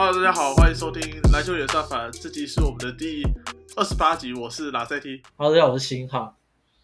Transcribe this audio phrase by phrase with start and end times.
[0.00, 3.20] Hello，大家好，欢迎收听篮球演算法，这集是我们的第
[3.74, 5.20] 二十八集，我是拉塞 T。
[5.36, 6.36] Hello，大家好，我是新浩。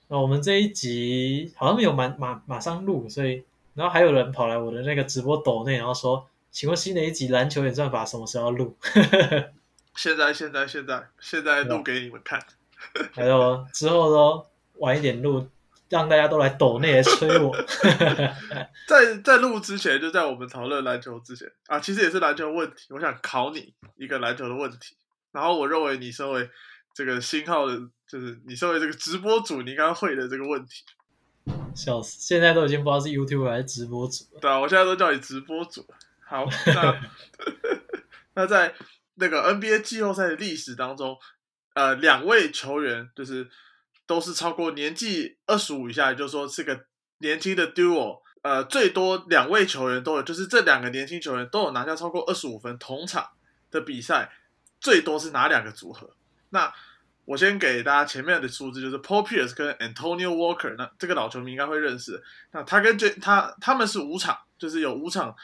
[0.08, 3.44] 那我们这一集好像没有马马马上录，所以
[3.74, 8.76] 然后还有人跑来我的那个直播抖内，然后说，请问新的一集篮球演算法什么时候录？
[9.94, 12.44] 现在，现在，现在，现在录给你们看。
[13.12, 14.44] 还有之后都
[14.78, 15.46] 晚一点录，
[15.94, 17.56] 让大家都来抖内来催我。
[18.88, 22.86] 在在录之前，就在我们讨论篮球之前啊，其实也是篮球问题。
[22.90, 24.96] 我想考你一个篮球的问题，
[25.30, 26.50] 然后我认为你身为
[26.92, 30.82] 这个新号的，就是你身为这个直播主，你应该会的这个问题。
[31.76, 34.40] 笑死，现在都已经不知道是 YouTube 还是直播主了。
[34.40, 35.86] 对啊，我现在都叫你直播主。
[36.26, 37.00] 好，那
[38.34, 38.74] 那在
[39.14, 41.16] 那个 NBA 季后赛的历史当中，
[41.74, 43.48] 呃，两位球员就是
[44.06, 46.84] 都是超过年纪二十五以下，也就是说是个
[47.18, 48.20] 年轻的 duo。
[48.42, 53.26] 呃，最多两位球员都有，就是这两个年轻球员都有拿下超过二十五分同场
[53.70, 54.30] 的比赛，
[54.78, 56.10] 最多是哪两个组合？
[56.50, 56.70] 那
[57.24, 62.22] 我先给大家前面的数字，就是 Paul Pierce 跟 Antonio Walker，那这个老球迷应该会认识。
[62.50, 65.34] 那他跟 J 他他们是五场，就是有五场，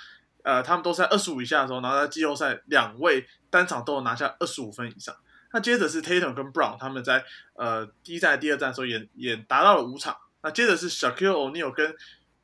[0.42, 5.16] 呃，他们都是在二十五以下的时候，然后季后赛两位单场都有拿下二十五分以上。
[5.52, 10.16] 那接着是 Tatum 跟 Brown，他们在呃第一站、第二站的时候也也达到了五场。
[10.42, 11.94] 那接着是 Shaquille O'Neal 跟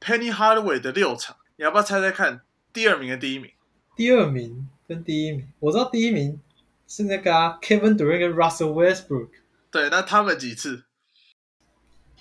[0.00, 3.50] Penny Hardaway 的六场，你要不要猜猜看第二名跟第一名？
[3.96, 6.40] 第二名跟第一名，我知道第一名
[6.86, 9.30] 是那个、啊、Kevin Durant 跟 Russell Westbrook，
[9.70, 10.84] 对，那他们几次？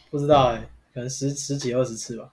[0.09, 2.31] 不知道哎、可能十十几二十次吧。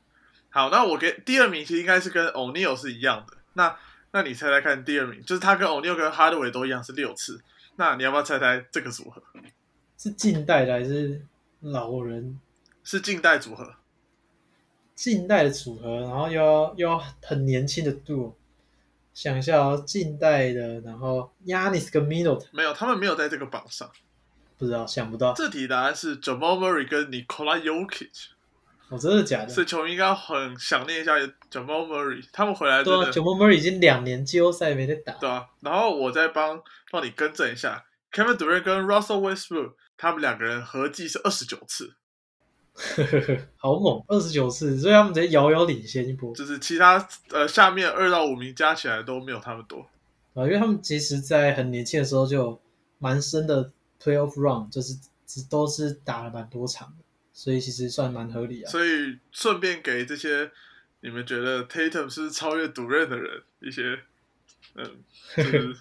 [0.51, 3.39] 好，那我给第二名其实应该是跟 O'Neal 是一样的。
[3.55, 3.77] 那
[4.13, 7.43] 那你猜猜看，第二名就是他跟 O'Neal 跟 Hardaway 都一样是六次。
[7.77, 9.23] 那你要不要猜猜这个组合
[9.99, 11.25] 是近代的还是
[11.61, 12.39] 老人？
[12.85, 13.75] 是近代组合？
[14.95, 18.35] 近代的组合，然后又要又要很年轻的 duo。
[19.15, 23.91] 想一下哦，近代的，然后 Yanis 跟 Middleton，没有，他们没有在这个榜上。
[24.59, 28.32] 不知道，想不到，这题答案是 Jamal Murray 跟 Nikola Jokic，
[28.93, 29.49] 我、真的假的？
[29.49, 31.17] 所以球迷应该很想念一下
[31.51, 35.47] Jamal Murray，他们回来真对，Jamal Murray 已经两年季后赛没得打，对啊。
[35.61, 41.95] 然后我再帮帮你更正一下，Kevin Durant 跟 Russell Westbrook 他们两个人合计是二十九次，
[43.57, 49.87] 好猛，二十九次，所以他们直接遥遥领先一波就是其他呃下面二到五名加起来都没有他们多。
[50.35, 50.45] 啊！
[50.45, 52.59] 因为他们其实，在很年轻的时候就
[52.99, 53.71] 蛮深的
[54.03, 54.95] playoff run，就是
[55.27, 57.02] 只都是打了蛮多场的，
[57.33, 58.71] 所以其实算蛮合理啊。
[58.71, 60.51] 所以顺便给这些
[61.01, 63.99] 你们觉得 Tatum 是超越独任的人一些，
[64.75, 65.03] 嗯，
[65.37, 65.77] 就是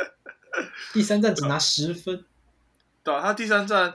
[0.92, 2.24] 第三站只拿十分，
[3.02, 3.94] 对啊，他第三站，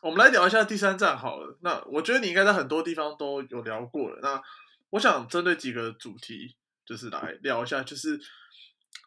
[0.00, 1.56] 我们来聊一下第三站好了。
[1.60, 4.18] 那我觉得你应该在很多地方都有聊过了。
[4.22, 4.42] 那
[4.90, 6.54] 我想针对几个主题，
[6.84, 8.20] 就是来聊一下，就是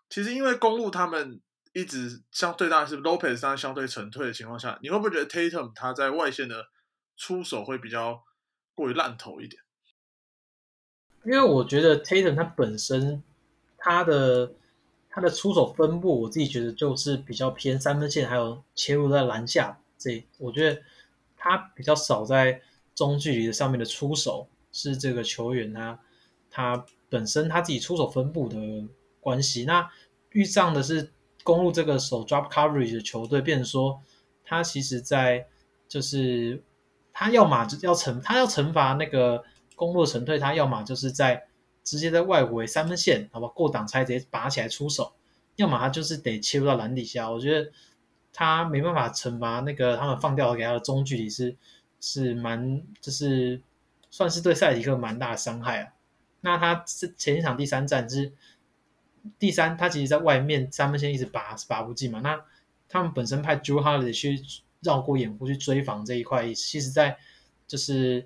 [0.09, 1.39] 其实因为公路他们
[1.73, 6.67] 一直相对当然是 Lopez 当然相对沉退的情况下，你会不会觉得 Tatum 他在外线的
[7.15, 8.23] 出手会比较
[8.73, 9.61] 过于烂头一点？
[11.25, 13.23] 因为我觉得 Tatum 他本身
[13.77, 14.53] 他的
[15.09, 20.81] 他的出手分布，我自己觉得就是比较偏三分线，还有切入在篮下这，我觉得
[21.35, 22.61] 他比较少在
[22.93, 25.99] 中距离的上面的出手，是这个球员他
[26.51, 28.57] 他本身他自己出手分布的
[29.19, 29.63] 关系。
[29.65, 29.89] 那
[30.29, 31.11] 遇上的是
[31.43, 33.99] 公路这个手 drop coverage 的球队，变成说
[34.43, 35.47] 他其实在
[35.87, 36.61] 就是
[37.17, 39.41] 他要么就要惩他要惩罚那个
[39.77, 41.47] 公路的神退，他要么就是在
[41.81, 45.13] 直接在外围三分线，好吧，过挡拆直接拔起来出手，
[45.55, 47.31] 要么他就是得切入到篮底下。
[47.31, 47.71] 我觉得
[48.33, 51.55] 他没办法惩罚那个他们放掉给他的中距离是
[52.01, 53.61] 是蛮就是
[54.11, 55.93] 算是对赛迪克蛮大的伤害啊。
[56.41, 58.33] 那他这前一场第三战是
[59.39, 62.19] 第三，他其实在外面三分线一直拔拔不进嘛。
[62.19, 62.43] 那
[62.89, 64.41] 他们本身派 Drew Holiday 去
[64.85, 67.17] 绕过掩护去追防这一块，其实在
[67.67, 68.25] 就是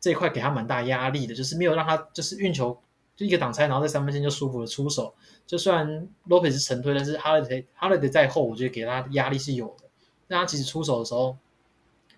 [0.00, 2.80] 这一块给他蛮大压力的，就是没有让他就是运球
[3.16, 5.14] 就一个挡拆，然后在三分线就舒服的出手。
[5.46, 9.88] 就虽然 Lopez 是沉推，但是 Holiday Holiday 在后，我觉得给他压力是有的。
[10.28, 11.36] 但他其实出手的时候，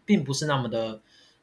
[0.04, 1.00] 并不是那么的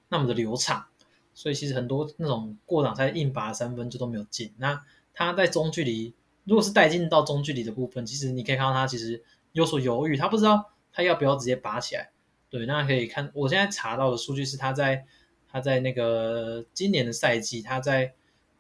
[0.09, 0.85] 那么的流畅，
[1.33, 4.53] 所以其实很多那种过挡拆硬拔三分就都没有进。
[4.57, 4.83] 那
[5.13, 6.13] 他在中距离，
[6.43, 9.23] 如果是带进到中距离的部分，其实你可以看到他其实
[9.53, 12.11] 有所犹豫，他不知道他要不要直接拔起来。
[12.49, 15.05] 对，那可以看我现在查到的数据是他在
[15.49, 18.13] 他在那个今年的赛季，他在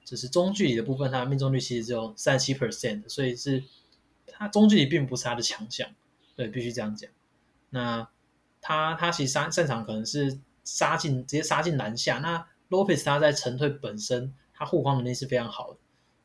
[0.03, 3.63] 就是中距离的部分，他的命中率其实只有三十七 percent，所以是
[4.25, 5.89] 他中距离并不是他的强项，
[6.35, 7.09] 对，必须这样讲。
[7.69, 8.09] 那
[8.61, 15.79] 他他其实擅擅长可能是杀进直接杀进篮下，那 Lopez 他在沉退本身他护框能力是非常好的，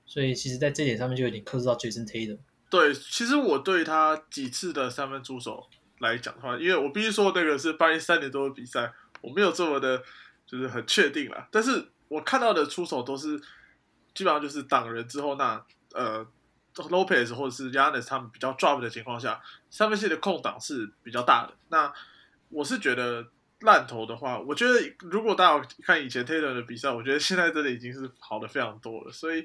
[0.06, 2.38] 所以其实在这点上面就有点克制到 Jason Tatum。
[2.70, 5.68] 对，其实我对他几次的三分出手
[6.02, 10.02] 来讲的话，因为我必须说那个是八零三年多的比赛，我没有这么的，
[10.46, 11.48] 就是很确定了。
[11.50, 13.38] 但是我看到的出手都是
[14.14, 15.64] 基本上就是挡人之后，那
[15.94, 16.26] 呃
[16.74, 19.40] ，Lopez 或者是 Yanis 他们比较 drop 的情况下，
[19.70, 21.54] 三分线的空档是比较大的。
[21.70, 21.92] 那
[22.50, 23.26] 我是觉得
[23.60, 29.10] 烂投的话，我觉得如果大家看以前 Taylor 的比赛，我觉得现在真的已经是好的非常多了。
[29.12, 29.44] 所以，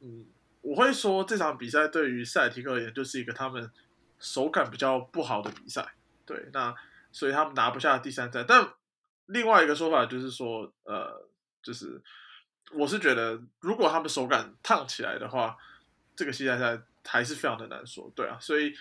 [0.00, 0.24] 嗯。
[0.62, 3.70] 我会说这场比赛对于塞尔提克而言就是一个他们
[4.18, 6.74] 手感比较不好的比赛，对，那
[7.12, 8.44] 所以他们拿不下第三战。
[8.46, 8.68] 但
[9.26, 11.28] 另外一个说法就是说，呃，
[11.62, 12.02] 就是
[12.72, 15.56] 我是觉得如果他们手感烫起来的话，
[16.14, 18.38] 这个系列赛还是非常的难说，对啊。
[18.40, 18.72] 所以，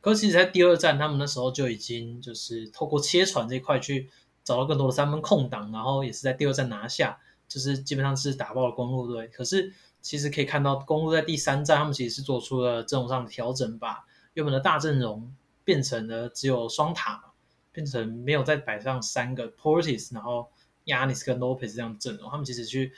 [0.00, 4.10] 可其实，在第二战他们那时候就已经就是透过切传这一块去
[4.42, 9.28] 找到更多的三分空档，然后也是在第二战拿下，就是基本上是打爆了公路队。
[9.28, 9.72] 可是。
[10.04, 14.04] 其实可以看到，公路在第三站，他们其实是做出了阵容上的调整，吧
[14.34, 15.34] 原本的大阵容
[15.64, 17.22] 变成了只有双塔嘛，
[17.72, 20.50] 变成没有再摆上三个 Portis，然后
[20.84, 22.30] Yanis 跟 Lopez 这样的阵容。
[22.30, 22.92] 他们其实去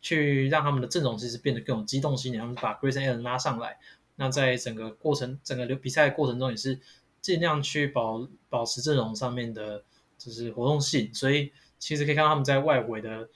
[0.00, 3.78] 去让他们的阵容其实变得更有机动性，他们把 Grayson Allen 拉上来。
[4.14, 6.78] 那在整个过程、整个流比赛过程中，也是
[7.20, 9.84] 尽量去保保持阵容上面的，
[10.16, 11.12] 就是活动性。
[11.12, 13.28] 所以其实可以看到他们在外围的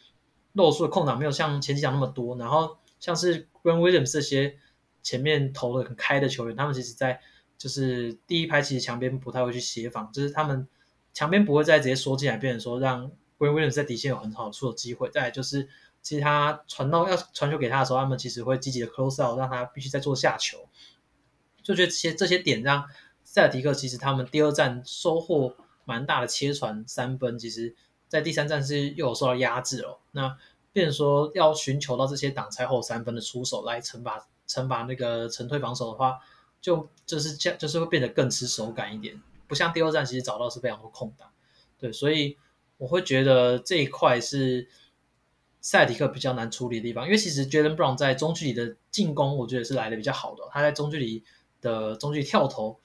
[0.52, 2.76] 露出的空档没有像前几场那么多，然后。
[3.00, 4.58] 像是 Grant Williams 这些
[5.02, 7.18] 前面投的很开的球员，他们其实，在
[7.60, 10.66] 就是第一拍其实墙边不太会去协防，就是他们
[11.12, 13.06] 墙边不会再直接缩进来，变成说让
[13.38, 15.10] Grant Williams 在底线有很好出手机会。
[15.10, 15.68] 再来就是，
[16.00, 20.66] 其实他传到要传球给他的时候，他们其实会积极的 close out，让他必须再做下球。
[21.62, 22.88] 就觉得这些这些点让
[23.24, 25.54] 塞尔提克其实他们第二站收获
[25.84, 27.76] 蛮大的切传三分，其实
[28.08, 30.00] 在第三站是又有受到压制了。
[30.12, 30.34] 那
[30.72, 36.18] 变成说要寻求到这些挡拆后三分的出手来惩罚惩罚那个沉退防守的话，
[36.60, 41.30] 就就是这样，就是会变得更吃手感一点，不像第二站其实找到是非常多空档，
[41.78, 42.36] 对，所以
[42.78, 44.68] 我会觉得这一块是
[45.60, 51.22] 塞迪克比较难处理的地方，因为其实 Jalen Brown 在中距离的进攻，我觉得是来的比较好的，他在中距离
[51.60, 52.78] 的中距离跳投，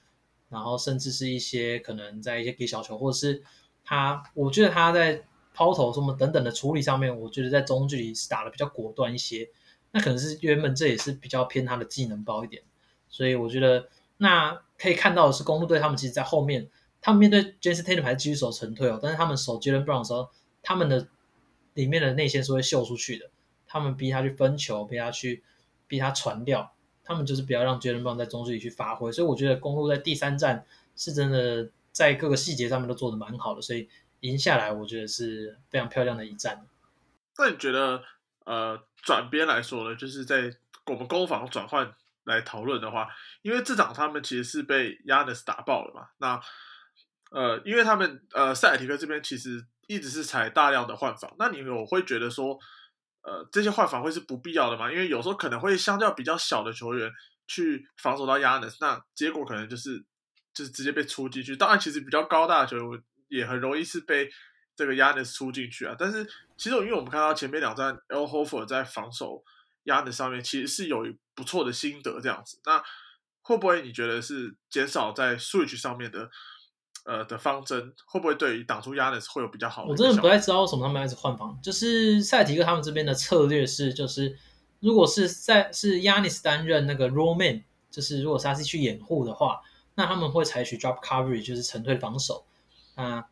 [0.49, 3.43] 然后甚至是一些可能在一些给小球，或者是
[3.83, 5.23] 他，我觉得他在。
[5.57, 9.49] 抛投什么等等的处理上面，我觉得在中距离是打的比较果断一些。
[9.91, 12.61] 那可能是原本这也是比较偏他的技能包一点，
[13.15, 16.67] 所以我觉得那可以看到的是，公路队他们其实，在后面
[16.99, 20.29] 他们面对 Jason Tatum 还继续守沉退哦，但是他们守 Jalen Brown 的时候，
[20.61, 21.07] 他们的
[21.75, 23.29] 里面的内线是会秀出去的。
[23.67, 25.43] 他们逼他去分球，逼他去
[25.87, 26.73] 逼他传掉，
[27.03, 29.11] 他们就是不要让 Jalen Brown 在中距离去发挥。
[29.11, 30.65] 所以我觉得公路在第三站
[30.95, 33.87] 是真的在各个细节上面都做的蛮好的，所以。
[34.21, 36.65] 赢下来，我觉得是非常漂亮的一战。
[37.37, 38.01] 那你觉得，
[38.45, 39.95] 呃，转边来说呢？
[39.95, 40.51] 就是在
[40.87, 41.93] 我们攻防转换
[42.25, 43.07] 来讨论的话，
[43.41, 46.07] 因为这场他们其实是被 Yanis 打爆了嘛。
[46.17, 46.39] 那，
[47.31, 51.33] 呃，因为他们呃塞尔提克这边其实一直是采大量的换防。
[51.39, 52.59] 那你有会觉得说，
[53.21, 54.91] 呃，这些换防会是不必要的吗？
[54.91, 57.11] 因为有时候可能会相较比较小的球员
[57.47, 60.03] 去防守到 Yanis，那结果可能就是
[60.53, 61.55] 就是直接被出进去。
[61.55, 63.03] 当然，其实比较高大的球员。
[63.27, 64.29] 也很容易是被
[64.75, 66.23] 这个 Yanis 出进去啊，但是
[66.55, 69.43] 其实因为我们看到前面两站，L Hofer 在防守
[69.85, 72.83] Yanis 上面其实是有不错的心得这样子，那
[73.41, 76.29] 会不会你觉得是减少在 Switch 上面的
[77.05, 79.89] 呃的方针，会不会对于挡住 Yanis 会有比较好的？
[79.89, 84.37] 我真的不太知道为什么他们开始换防，就是赛提克他们这边的策略是，就是
[84.79, 89.61] 如果是在是 Yanis 担任那个 Roll Man，就是如果是他是去掩护的话，
[89.93, 92.45] 那他们会采取 Drop Coverage，就是沉退防守。
[92.95, 93.25] 啊，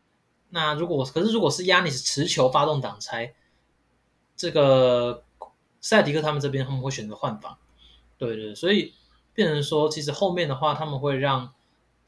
[0.50, 3.34] 那如果可是如果是亚尼斯持球发动挡拆，
[4.36, 5.24] 这个
[5.84, 7.56] 塞迪克他们这边他们会选择换防，
[8.18, 8.94] 对对，所以
[9.36, 11.54] 变成说其实后面的话他们会让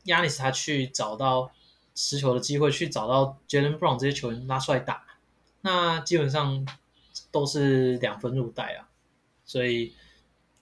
[0.05, 1.51] 亚尼斯他去找到
[1.93, 5.05] 持球的机会，去找到 Jalen Brown 这些球员拉出来打，
[5.61, 6.65] 那基本上
[7.31, 8.87] 都是两分入袋啊，
[9.45, 9.93] 所以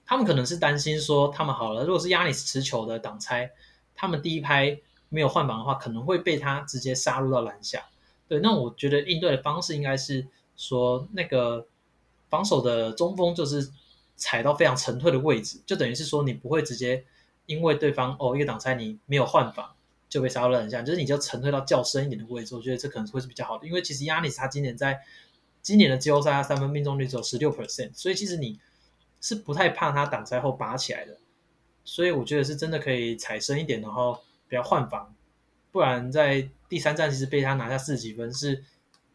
[0.06, 3.52] 他们可能是担心说他们好了，如果是亚尼斯持球的挡拆，
[3.96, 4.82] 他们第一拍。
[5.10, 7.86] 没有换防的话，可能会被他直接杀入到篮下。
[8.28, 10.26] 对，那我觉得应对的方式应该是
[10.58, 11.68] 说，那个
[12.34, 13.70] 防守的中锋就是
[14.16, 17.06] 踩到非常沉退的位置，就等于是说你不会直接
[17.46, 19.70] 因为对方哦一个挡拆你没有换防
[20.10, 22.56] 就被杀入篮下，就是你就沉退到较深一点的位置。
[22.56, 25.00] 我觉得这可能会是比较好的，因为其实亚尼斯他今年在
[25.62, 28.60] 今年的季后赛他三分命中率只有十六 percent，所以其实你
[29.22, 31.18] 是不太怕他挡拆后拔起来的。
[31.86, 34.20] 所以我觉得是真的可以踩深一点，然后。
[34.50, 35.16] 不要换防，
[35.72, 38.64] 不然在第三站其实被他拿下四十几分，是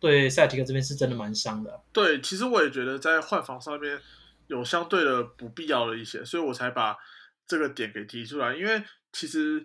[0.01, 1.81] 对塞提克这边是真的蛮伤的。
[1.93, 4.01] 对，其实我也觉得在换防上面
[4.47, 6.97] 有相对的不必要的一些，所以我才把
[7.47, 9.65] 这个点给提出来，因为其实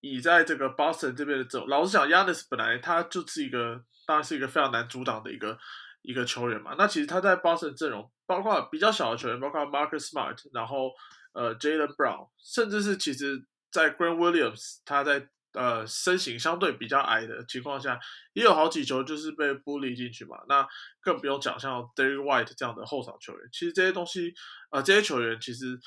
[0.00, 5.58] 以在这个 Boston 这边的走，老实讲，Yanis 本来他就是一个，当然是一个非常难阻挡的一个
[6.02, 6.74] 一个球员嘛。
[6.78, 10.90] 那其实他在 Boston 阵容，包括比较小的球员，包括 Marcus Smart，然后
[11.32, 17.98] 呃 Jalen Brown，甚至是其实在 Grant Williams，他在呃身形相对比较矮的情况下，
[18.34, 20.36] 也有好几球就是被玻璃进去嘛。
[20.48, 20.66] 那
[21.00, 24.34] 更不用讲像 Derek White 这样的后场球员，其实这些东西，
[24.70, 25.78] 呃，这些球员其实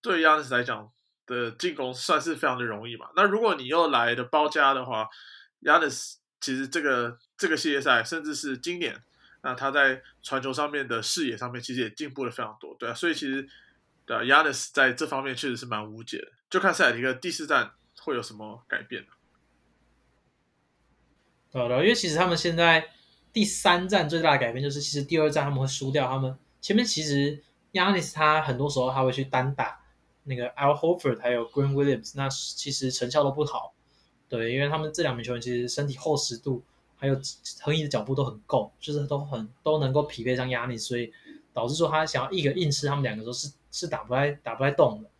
[0.00, 0.88] 对 Yanis 来讲
[1.26, 3.08] 的进攻算是非常的容易嘛。
[3.16, 5.08] 那如果你又来的包夹的话
[5.62, 9.02] ，Yanis 其实这个这个系列赛，甚至是今年，
[9.42, 12.94] 那他在传球上面的视野上面，其实也进步了非常多，对啊。
[12.94, 13.48] 所以其实
[14.04, 17.72] 对 Yanis 在这方面确实是蛮无解的，就看塞尔提克第四站
[18.04, 19.04] 会有什么改变
[21.52, 22.88] 对的，因为其实他们现在
[23.32, 26.08] 第三站最大的改变就是，其实第二站他们会输掉。
[26.08, 27.42] 他们前面其实
[27.72, 29.80] Yanis 他很多时候他会去单打
[30.24, 33.74] 那个 Al Horford 还有 Green Williams，那其实成效都不好。
[34.28, 36.64] 对，因为他们这两名球员其实身体厚实度
[36.96, 37.20] 还有
[37.60, 41.12] 横移的脚步都很够，就是都很都能够匹配上亚历所以
[41.52, 45.10] 导致说他想要一个硬吃他们两个都是是打不来打不来动的。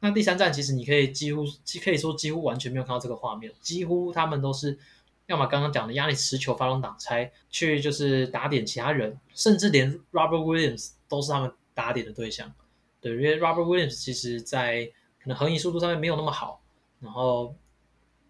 [0.00, 1.44] 那第三站其实你可以几乎
[1.84, 4.78] 可以说几乎完全没有看到这个画面，几乎他们都是。
[5.26, 12.52] 要么刚刚讲的压力持球发动挡拆，去就是打点其他人，甚至连 Robert Williams 都是他们打点的对象。
[13.00, 14.86] 对，因为 Robert Williams 其实在
[15.22, 16.60] 可能横移速度上面没有那么好，
[16.98, 17.54] 然后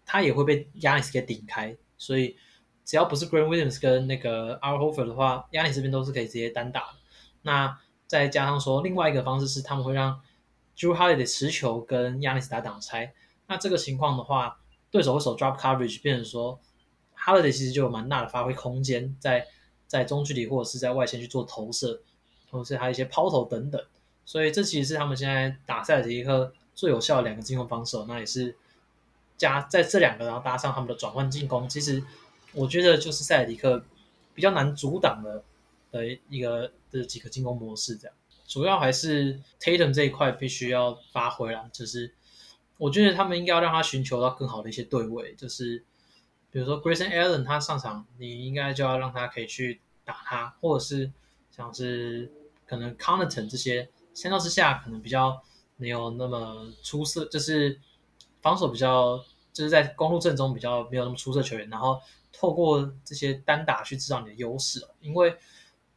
[0.05, 2.37] 他也会被 Yanis 给顶开，所以
[2.85, 6.99] 只要不是 Grant Williams 跟那个 Al Hofer 的话，Yanis 这边都是可以直接单打的。
[7.41, 10.21] 那再加上说另外一个方式是，他们会让
[10.81, 13.13] Drew Holiday 持球跟 Yanis 打挡拆。
[13.45, 14.59] 那这个情况的话，
[14.89, 16.59] 对手会守 drop coverage，变成说。
[17.15, 19.45] Holiday 其实就有蛮大的发挥空间，在
[19.85, 22.01] 在中距离或者是在外线去做投射，
[22.49, 23.79] 同时还有一些抛投等等，
[24.25, 28.03] 所以这其实是他们现在打赛的一个最有效的两个进攻方式。
[28.07, 28.55] 那也是
[29.37, 32.03] 加在这两个，然后搭上他们的转换进攻，其实
[32.53, 33.85] 我觉得就是塞尔迪克
[34.33, 35.43] 比较难阻挡的
[35.91, 37.95] 的一个的几个进攻模式。
[37.97, 38.15] 这样
[38.51, 42.13] 主要还是 Tatum 这一块必须要发挥了，就是
[42.77, 45.85] 我觉得他们应该要让他寻求到更好的一些对位，就是。
[46.53, 51.09] 比如说 Grayson Allen 他上场，你应该就要让他可以去打他，或者是
[51.49, 52.29] 像是
[52.65, 55.41] 可能 c o n n a t o n 这些相较之下可能比较
[55.77, 57.79] 没有那么出色，就是
[58.41, 59.17] 防守比较
[59.53, 62.01] 就是在公路阵中比较没有那么出色球员，然后
[62.33, 64.85] 透过这些单打去制造你的优势。
[64.99, 65.33] 因为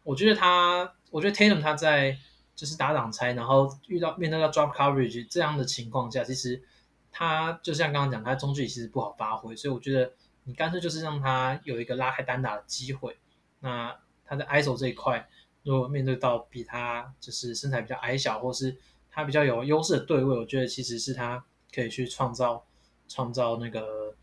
[0.04, 2.16] 我觉得他，我觉得 Tatum 他在
[2.54, 6.62] 就是打挡拆，然后遇到面对到 drop coverage 这样的情况下，其实
[7.10, 10.12] 他就像刚刚讲，他中距离其实不好发挥，所以我觉得。
[10.46, 13.16] 你干脆就是让他有一个拉开单打的机会。
[13.60, 15.26] 那他在 ISO 这一块，
[15.62, 18.76] 如果面对到比他就是身材比较矮小，或是
[19.10, 21.42] 他比较有优势的对位，我觉得其实是他
[21.74, 22.62] 可以去创造
[23.08, 24.14] 创造那个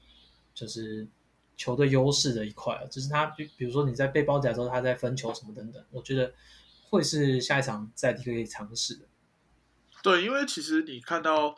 [0.53, 1.07] 就是
[1.57, 2.79] 球队优势的一块。
[2.91, 6.31] 就是他比比如说你在被包夹之后，他在分球什么等等，我觉得
[6.91, 9.07] 会是下一场在第一个可以尝试的。
[10.03, 11.55] 对，因为其实你看到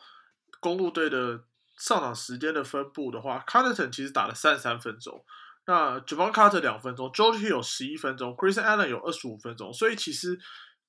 [0.60, 1.44] 公路队的。
[1.76, 5.24] 上场时间的分布的话 c a r t o n 其实打了三十三分钟，
[5.66, 10.38] 那 Javon Carter 两分钟，George Hill 有十一分钟，Chris Allen 有二十五分钟，所以其实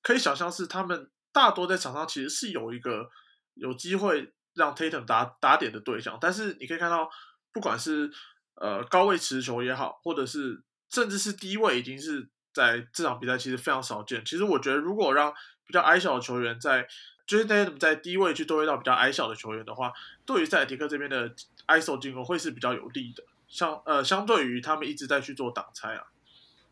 [0.00, 3.10] 可以想象是他们大多在场上其实是有一个
[3.54, 7.10] 有机会让 Tatum 打打点的对象，但是你可以看到，
[7.52, 8.08] 不管是
[8.54, 14.24] 呃高位持球也好，或者是甚至是低位，已经是在这场比赛其实非常少见。
[14.24, 15.30] 其实我觉得，如果让
[15.66, 16.88] 比较矮小的球员在
[17.26, 19.92] 就是大家在低位去对位到比较矮小的球员的话，
[20.24, 21.34] 对于塞尔提克这边的
[21.66, 23.22] ISO 进攻会是比较有利的。
[23.46, 26.04] 相呃，相对于他们一直在去做挡拆啊，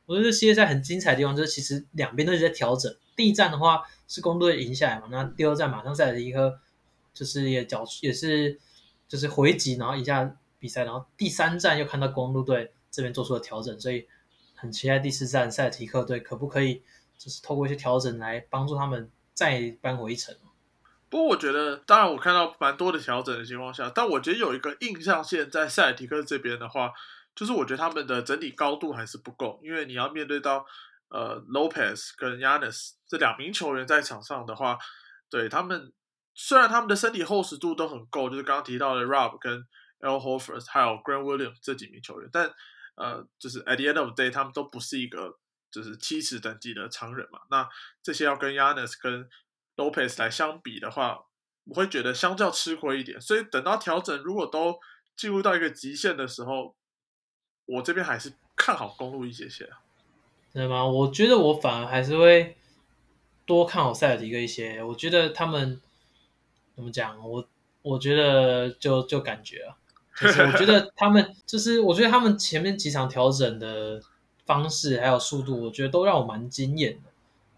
[0.07, 2.91] 我觉得系列赛很精彩的地方就是其实两边都是在调整。
[3.15, 6.59] 第一站的话是公路队赢下来嘛，那第二站马上塞尔提克
[7.13, 8.59] 就是也脚也是
[9.07, 14.07] 就是回击，然后一下比赛，然后第三站又看到公路队这边做出了调整，所以
[14.65, 16.83] 很期待第四站塞尔提克队可不可以
[17.19, 20.35] 就是透过一些调整来帮助他们再扳回一城。
[21.11, 26.91] 不过我觉得，当然我看到蛮多的调整的情况下，但我觉得有一个印象线在塞尔提克这边的话，
[27.37, 30.65] 就是我觉得他们的整体高度还是不够，因为你要面对到
[31.11, 34.79] 呃 Lopez 跟 Yanis 这两名球员在场上的话，
[35.29, 35.93] 对他们
[36.35, 39.61] 虽然他们的身体厚实度都很够，就是刚刚提到的 Rob 跟
[40.01, 42.51] Al Horford 还有 Grant Williams 这几名球员，但
[42.97, 45.39] 呃，就是 at the end of day，他们都不是一个
[45.71, 47.69] 就是七尺等级的常人嘛，那
[48.03, 49.29] 这些要跟 Yanis 跟
[49.77, 51.25] Lopez 来相比的话，
[51.65, 53.21] 我会觉得相较吃亏一点。
[53.21, 54.79] 所以等到调整如果都
[55.17, 56.77] 进入到一个极限的时候，
[57.67, 59.69] 我这边还是看好公路一些些。
[60.53, 60.85] 对吗？
[60.87, 62.57] 我觉得我反而还是会
[63.45, 64.81] 多看好塞尔迪克一些。
[64.81, 65.81] 我觉得他们
[66.77, 67.19] 怎么讲？
[67.29, 67.49] 我
[67.83, 69.77] 我觉得就就感觉啊，
[70.21, 74.01] 就是我觉得他们就是我觉得他们前面几场调整的
[74.47, 77.11] 方式还有速度，我觉得都让我蛮惊艳的。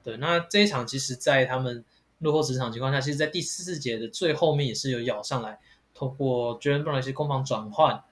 [0.03, 1.85] 对，那这一场其实，在他们
[2.21, 5.59] 落后十场情况下，其实，在第四节的最后面也是有咬上来，
[5.93, 8.03] 通过 Jalen Brown 一些攻防转换，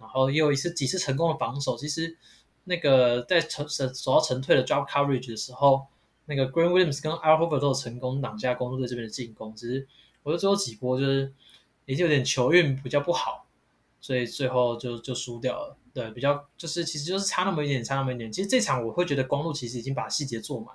[0.00, 1.76] 然后也有一次几次成功的防守。
[1.76, 2.16] 其实
[2.64, 5.86] 那个在成守守到成退的 drop coverage 的时候，
[6.24, 9.54] 那个 Green Williams 跟 Al Horford 都有成功挡下公路队这边的进攻。
[9.54, 9.86] 只是
[10.22, 11.32] 我觉得最后几波就是
[11.84, 13.44] 也是有点球运比较不好，
[14.02, 15.76] 所以最后就就输掉了。
[15.94, 18.30] 对，比较就是其实就是差那么一点，差那么一点。
[18.30, 20.74] 其实这场我会觉得公路其实已经把细节做满。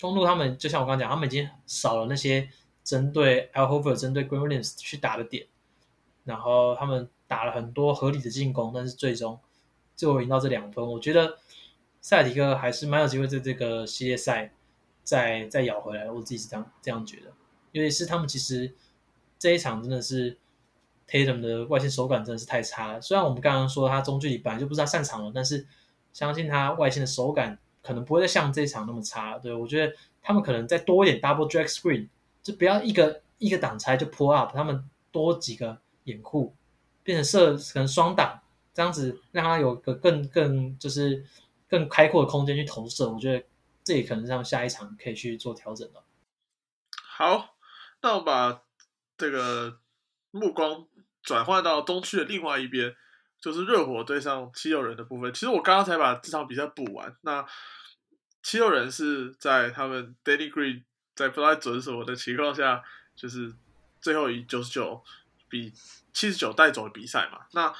[0.00, 2.50] 公路他们就像我刚刚讲，他们已经少了那些
[2.84, 5.46] 针对 Al Horford、针对 Green Williams 去打的点，
[6.24, 9.38] 然后他们打了很多合理的进攻，但是最终
[9.94, 10.86] 最后赢到这两分。
[10.86, 11.38] 我觉得
[12.02, 14.52] 塞尔提克还是蛮有机会在这个系列赛
[15.02, 16.10] 再再咬回来。
[16.10, 17.32] 我自己是这样这样觉得，
[17.72, 18.74] 尤其是他们其实
[19.38, 20.36] 这一场真的是
[21.08, 23.00] Tatum 的外线手感真的是太差了。
[23.00, 25.66] 虽然我们刚刚说他中距离本来就不是他擅长了，但是
[26.12, 27.58] 相信他外线的手感。
[27.82, 32.08] 可能不会再像这一场那么差，对我觉得他们可能再多一点 double drag screen，
[32.42, 36.52] 就不要一个一个挡拆就 pull up，他们多几个掩护，
[37.04, 38.40] 变成射可能双挡，
[38.74, 41.24] 这样子让他有个更更就是
[41.68, 43.46] 更开阔的空间去投射，我觉得
[43.84, 46.02] 这也可能让下一场可以去做调整了。
[46.90, 47.54] 好，
[48.02, 48.64] 那我把
[49.16, 49.78] 这个
[50.30, 50.86] 目光
[51.22, 52.94] 转换到东区的另外一边，
[53.40, 55.32] 就是热火对上七六人的部分。
[55.32, 57.46] 其实我刚刚才把这场比赛补完，那。
[58.42, 60.84] 七六人是在他们 Danny Green
[61.16, 62.80] 在不太准守的情况下，
[63.16, 63.52] 就是
[64.00, 65.02] 最后以九十九
[65.48, 65.72] 比
[66.12, 67.40] 七十九带走的比赛嘛。
[67.54, 67.74] 那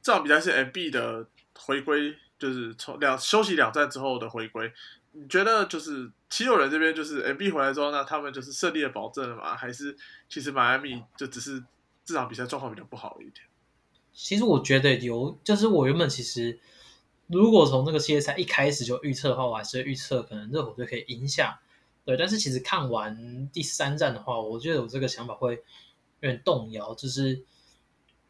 [0.00, 4.72] 这场比赛是 MB 的回归，就是从两休息两战之后的回归。
[5.14, 9.56] 你觉得就是七六人这边就是 MB 回来之后，那他们就是胜利的保证了吗？
[9.56, 9.96] 还是
[10.28, 11.64] 其实迈阿密就只是
[12.04, 13.46] 这场比赛状况比较不好一点？
[14.12, 16.60] 其实我觉得有，就是我原本其实。
[17.26, 21.58] 如果从这个系列赛一开始就预测的话，我还是预测可能热火队可以赢下。
[22.04, 25.54] 对，但是其实看完第三战的话，我觉得我这个想法会
[26.20, 27.42] 有点动摇，就是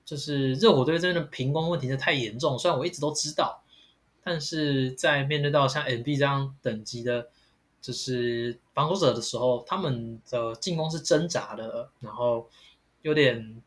[0.05, 2.57] 就是热火队这边的平攻问题是太严重。
[2.57, 3.63] 虽然我一直都知道，
[4.24, 7.28] 但是在面对到像 NB 这样等级的，
[7.80, 12.48] 就是防守者的时候，他们的进攻是挣扎的，然后
[13.02, 13.62] 有点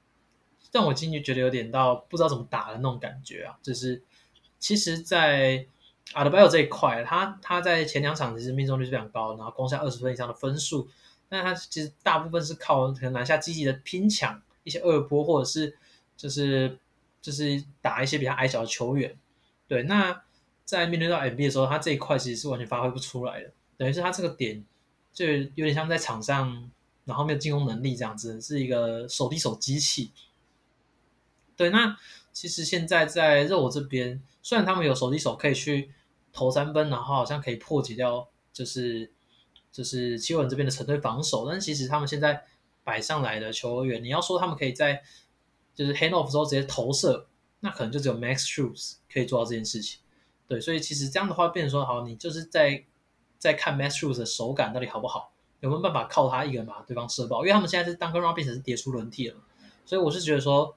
[0.72, 4.02] 让我进去觉得有点到不知道怎么打的那种感觉啊，就是。
[4.60, 5.68] 其实，在
[6.14, 10.90] 阿德巴约这一块，他他在前两场其实命中率是非常高，然后攻下二十分以上的分数。
[11.30, 15.78] 但他其实大部分是靠可能篮下积极的拼抢一些二波，或者是
[16.18, 16.80] 就是
[17.22, 19.16] 就是打一些比较矮小的球员。
[19.68, 20.24] 对，那
[20.68, 23.52] 在面对到 MB 的时候，他这一块其实是完全发挥不出来的。
[23.78, 24.66] 等于是他这个点
[25.14, 26.70] 就有点像在场上，
[27.06, 30.12] 然后没有进攻能力这样子，是一个手递手机器。
[31.56, 31.98] 对，那
[32.34, 34.22] 其实现在在热火这边。
[34.44, 35.92] 虽然他们有手递手可以去
[36.34, 39.10] 投三分，然后好像可以破解掉，就是
[39.72, 42.44] 就是七六人这边的成队防守，但其实他们现在
[42.84, 45.02] 摆上来的球员，你要说他们可以在
[45.74, 47.28] 就是 hand off 之后直接投射，
[47.62, 50.00] 那可能就只有 Max Shoes 可以做到这件事情。
[50.48, 52.84] 对，所以其实这样的话，变成说好，你就是在
[53.38, 57.42] 在看 Max Shoes 的手感到底好不好，有没有办法靠他一个人把对方射爆？
[57.42, 59.36] 因为他们现在是 Duncan Robinson 是叠出轮替了，
[59.86, 60.76] 所以我是觉得说，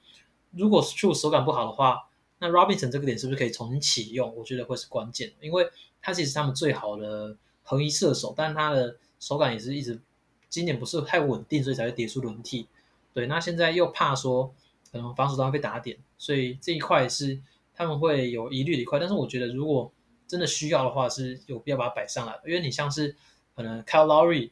[0.53, 2.07] 如果 Shoes 手感不好的话。
[2.43, 4.35] 那 Robinson 这个点是不是可以重新启用？
[4.35, 10.01] 我觉得会是关键，因为他其实他们最好的横移射手，但他的手感也是一直
[10.49, 12.67] 今年不是太稳定，所以才会跌出轮替。
[13.13, 14.55] 对，那现在又怕说
[14.91, 17.39] 可能防守端被打点，所以这一块是
[17.85, 18.99] 他们会有疑虑的一块。
[18.99, 19.91] 但是我觉得如果
[20.27, 23.17] 真的需要的话，是有必要把它摆上来，因为你像是
[23.57, 24.51] 可能 Kyle Lowry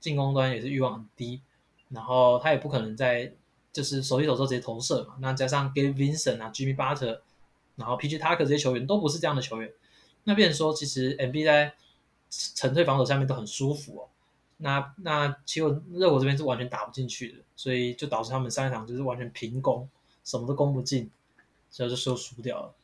[0.00, 1.40] 进攻端也是欲望很低，
[1.90, 3.32] 然后他也不可能在
[3.72, 7.20] 就是手一手之直接投射嘛，那加上 Gabe Vincent 啊，Jimmy Butler。
[7.76, 9.72] 然后 PG Tucker 这些球员都不是这样的球员，
[10.24, 11.72] 那变成说其实 MB 在
[12.28, 14.08] 沉退防守下面都很舒服哦。
[14.58, 19.88] 那那其实热火这边是完全打不进去的，所以就导致他们上一场就是完全平攻，
[20.24, 21.10] 什么都攻不进，
[21.70, 22.74] 所以就输输掉了。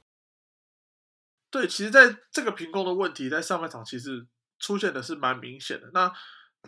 [1.50, 4.26] 对，其实在这个平攻的问题，在上半场其实
[4.58, 5.90] 出现的是蛮明显的。
[5.92, 6.12] 那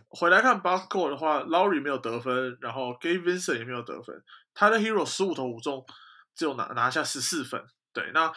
[0.09, 4.22] 回来看 b a s k e t 的话，Laurie 没有得分，然后 Gabe Vincent 也没有得分，
[4.54, 5.85] 他的 Hero 十五投五中，
[6.35, 7.66] 只有拿拿下十四分。
[7.92, 8.33] 对，那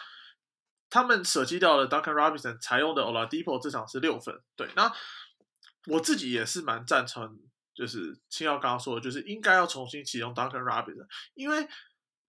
[0.89, 4.41] 他们舍弃掉了 Duncan Robinson，采用的 Oladipo 这场是六分。
[4.55, 4.91] 对，那
[5.87, 7.39] 我自己也是蛮赞成，
[7.73, 11.67] 就是青耀刚刚说的，就是应该要重新启用 Duncan Robinson，因为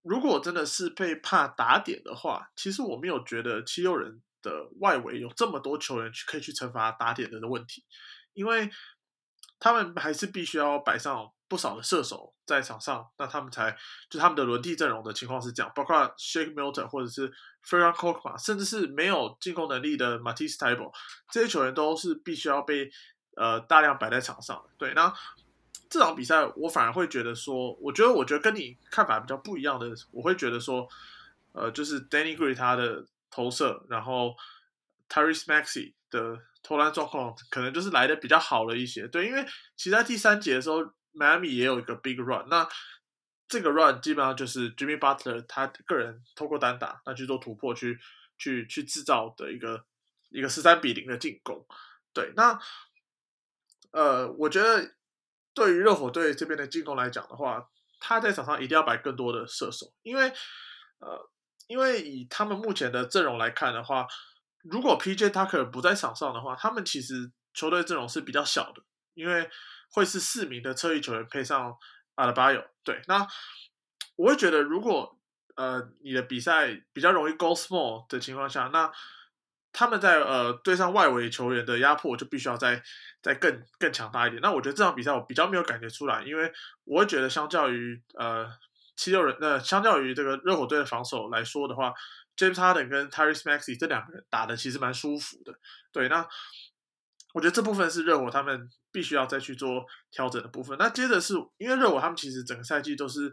[0.02, 7.84] 如果真的是被怕打点的话，其实我没有觉得七六人的外围有这么多球员去可以去惩罚打点的的问题，
[8.32, 8.70] 因为
[9.60, 13.76] 他们还是必须要摆上不少的射手在场上，那他们才
[14.10, 20.66] 就他们的轮替阵容的情况是这样，包括 Shake Milton 或者是 f e r r a n c o k 甚至是没有进攻能力的 Matisse t
[20.66, 20.92] a b l e
[21.30, 22.90] 这些球员都是必须要被
[23.36, 24.70] 呃大量摆在场上的。
[24.76, 25.14] 对，那
[25.92, 30.88] 这场比赛我反而会觉得说，我觉得我觉得跟你看法比较不一样的，我会觉得说，
[31.52, 34.34] 呃，就是 Danny Green 他的投射，然后
[35.08, 36.40] Tyrese Maxey 的。
[36.64, 39.44] 投篮状况可能就是来的比较好了一些，对，因为
[39.76, 40.80] 其实在第三节的时候
[41.12, 42.68] ，Miami 也有一个 big run，那
[43.48, 47.98] 这个 run 基本上就是 Jimmy Butler 他个人透过单打，那去做突破，去
[48.38, 49.84] 去去制造的一个
[50.30, 51.66] 一个十三比零的进攻，
[52.12, 52.56] 对，那
[53.90, 54.94] 呃，我觉得
[55.54, 57.68] 对于热火队这边的进攻来讲的话，
[58.00, 60.32] 他在场上一定要摆更多的射手，因为
[60.98, 61.30] 呃，
[61.66, 64.06] 因为以他们目前的阵容来看的话。
[64.64, 65.30] 如果 P.J.
[65.30, 68.80] Tucker 不在场上的话，他们其实球队阵容是比较小的，
[69.14, 69.50] 因为
[69.90, 71.76] 会是四名的侧翼球员配上
[72.14, 73.26] 阿拉巴 o 对，那
[74.14, 75.18] 我会觉得，如果
[75.56, 78.88] 呃你的比赛比较容易 go small 的情况下，那
[79.72, 82.82] 他们在呃对上外围球员的压迫就必须要再
[83.22, 84.40] 再更更强大一点。
[84.42, 86.52] 那我觉得这场比赛我比较没有感觉出来，因为
[86.84, 88.46] 我会觉得相较于呃
[88.96, 91.92] 七六人，呃相较于这个热火队的防守来说的话。
[92.34, 95.52] James Harden 跟 Tyrese Maxey 这两个人打的其实蛮舒服的，
[95.92, 96.08] 对。
[96.08, 96.26] 那
[97.34, 100.74] 我觉得这部分是热火他们必须要再去做调整的部分。
[100.78, 103.30] 那接着是因为热火他们其实整个赛季都是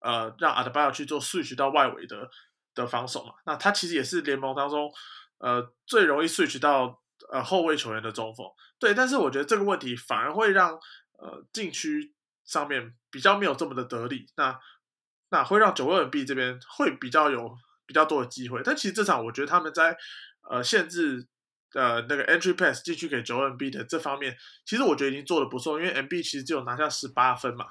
[0.00, 2.28] 呃让 a d b a 去做 switch 到外围的
[2.74, 3.32] 的防守嘛。
[3.46, 4.92] 那他其实也是联盟当中
[5.38, 8.46] 呃最容易 switch 到呃后卫球员的中锋，
[8.78, 8.94] 对。
[8.94, 10.72] 但是我觉得这个问题反而会让
[11.18, 12.12] 呃禁区
[12.44, 14.58] 上面比较没有这么的得力，那
[15.30, 17.56] 那会让九位 N B 这边会比较有。
[17.88, 19.96] 比较多的机会，但其实这场我觉得他们在
[20.50, 21.26] 呃限制
[21.72, 27.68] 呃那个 entry pass 进去给九 M B 的这方面，其实我觉得已经做的不错，因为 M B 其实只有拿下十八分嘛。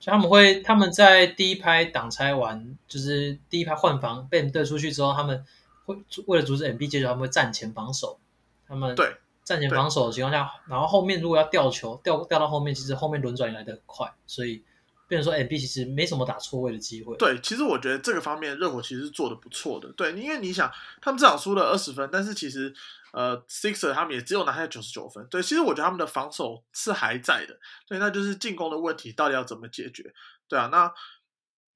[0.00, 5.44] 所以他们会他们在第一拍挡拆完，就是第一拍换防被你对出去之后，他们
[5.88, 8.20] 会为了阻止 M B 接球，他们会站前防守。
[8.68, 14.62] 他们对站前防守的情况下，然后后面如果要吊球，吊吊到后面，其实后面轮转也来得快，所以。
[15.08, 17.16] 变成说，M B 其实没什么打错位的机会。
[17.16, 19.90] 对，其实我觉得这个方面热火其实是做的不错的。
[19.92, 20.70] 对，因为你想，
[21.00, 22.70] 他们至少输了二十分，但是其实
[23.14, 25.26] 呃，Sixer 他们也只有拿下九十九分。
[25.30, 27.58] 对，其实我觉得他们的防守是还在的。
[27.86, 30.12] 对，那就是进攻的问题到底要怎么解决？
[30.46, 30.92] 对啊，那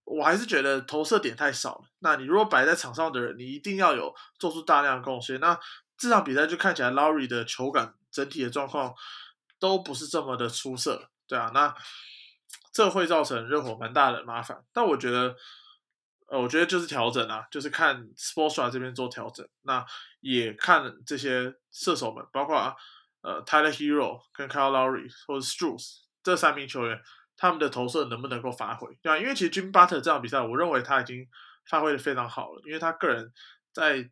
[0.04, 1.84] 我还是觉得投射点太少了。
[2.00, 5.38] 那你如果摆在场上的人，你一定要有做出大量的贡献。
[5.40, 5.58] 那
[5.96, 8.94] 这场比赛就看起来 Laurie 的球感整体的状况
[9.58, 11.10] 都不是这么的出色。
[11.26, 11.74] 对啊，那。
[12.74, 15.36] 这会造成热火蛮大的麻烦，但我觉得，
[16.28, 19.84] 呃，我觉得就是调整啊，就是看 Sportsra 这边做调整，那
[20.20, 22.74] 也看这些射手们，包括
[23.20, 26.98] 呃 Tyler Hero 跟 Kyle Lowry 或者 Strus 这三名球员，
[27.42, 28.96] 他们的投射能不能够发挥？
[29.02, 31.26] 对啊，因为其实 Jim Butler 这场比赛，我认为他已经
[31.66, 33.32] 发挥的非常好了，因为他个人
[33.72, 34.08] 在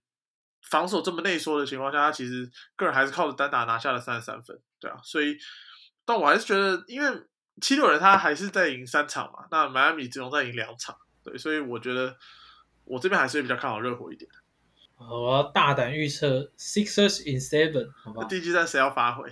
[0.63, 5.39] 防守这么内缩的情况下，他其实个人还是靠着单打拿下了三十三分，对啊，所以，
[6.05, 7.23] 但我还是觉得，因为。
[7.61, 12.17] 七六人他还是在赢三场嘛，那迈阿密只能在赢两场，对，所以我觉得
[12.85, 14.31] 我这边还是比较看好热火一点。
[14.97, 18.25] 我要大胆预测 Sixers in seven，好吧？
[18.25, 19.31] 第七战谁要发挥？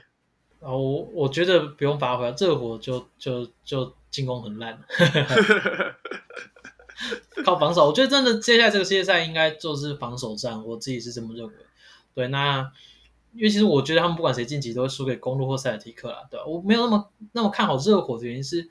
[0.61, 4.79] 啊，我我觉得不用发挥，热火就就就进攻很烂，
[7.45, 7.87] 靠防守。
[7.87, 11.53] 我觉得真的接下来这个世界赛应该就是防守战，我自己是这么认为。
[12.15, 12.71] 对，那。
[13.35, 16.41] 因为其实我觉得他们不管谁晋级都会输给公路或塞尔提克啦，对？
[16.47, 18.67] 我没有那么那么看好热火的原因是，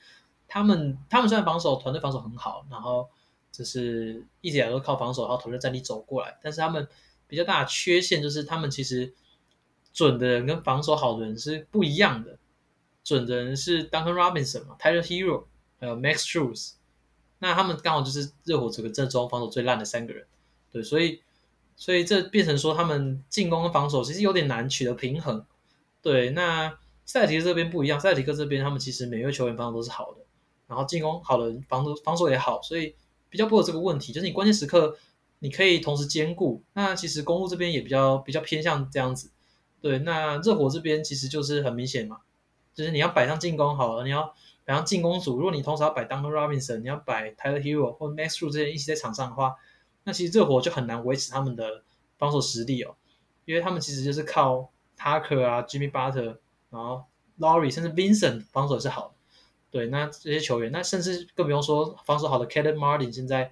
[0.48, 3.08] 他们他们虽然防守团队防守很好，然后
[3.52, 6.88] 就是一直以来都靠防守然后团队战力走过来，但是他们
[7.28, 9.14] 比较大的缺陷就是他们其实
[9.98, 12.38] 准的人跟防守好的人是不一样的，
[13.04, 15.46] 准的人是 Duncan Robinson 嘛，Tyler Hero
[15.80, 16.74] 还有 Max Strus，
[17.40, 20.28] 那他们刚好就是热火这个阵中防守最烂的三个人，
[20.72, 21.22] 对，所以。
[21.80, 25.46] 所以这变成说，他们进攻跟防守其实有点难取得平衡。
[26.02, 30.22] 对，那塞尔提克这边不一样，塞尔提克这边他们其实每位球员防守都是好的，
[30.66, 32.96] 然后进攻好的，防守防守也好，所以
[33.30, 34.98] 比较不有这个问题，就是你关键时刻
[35.38, 36.64] 你可以同时兼顾。
[36.74, 39.30] 那其实公路这边也比较比较偏向这样子。
[39.82, 42.20] 对，那热火这边其实就是很明显嘛，
[42.74, 44.34] 就是你要摆上进攻好了，你要
[44.66, 49.56] 摆上进攻组，如果你同时要摆 Duncan Robinson，你要摆 Tyler Hero 或 Max Ru 这些一起在场上的话。
[50.04, 51.84] 那其实热火就很难维持他们的
[52.18, 52.96] 防守实力哦，
[53.44, 56.38] 因为他们其实就是靠 Tucker 啊、Jimmy Butler，
[56.70, 57.04] 然后
[57.38, 59.14] Laurie 甚至 Vincent 防守是好。
[59.70, 63.52] 对，那这些球员，那甚至更不用说防守好的 k e l l e Martin，现在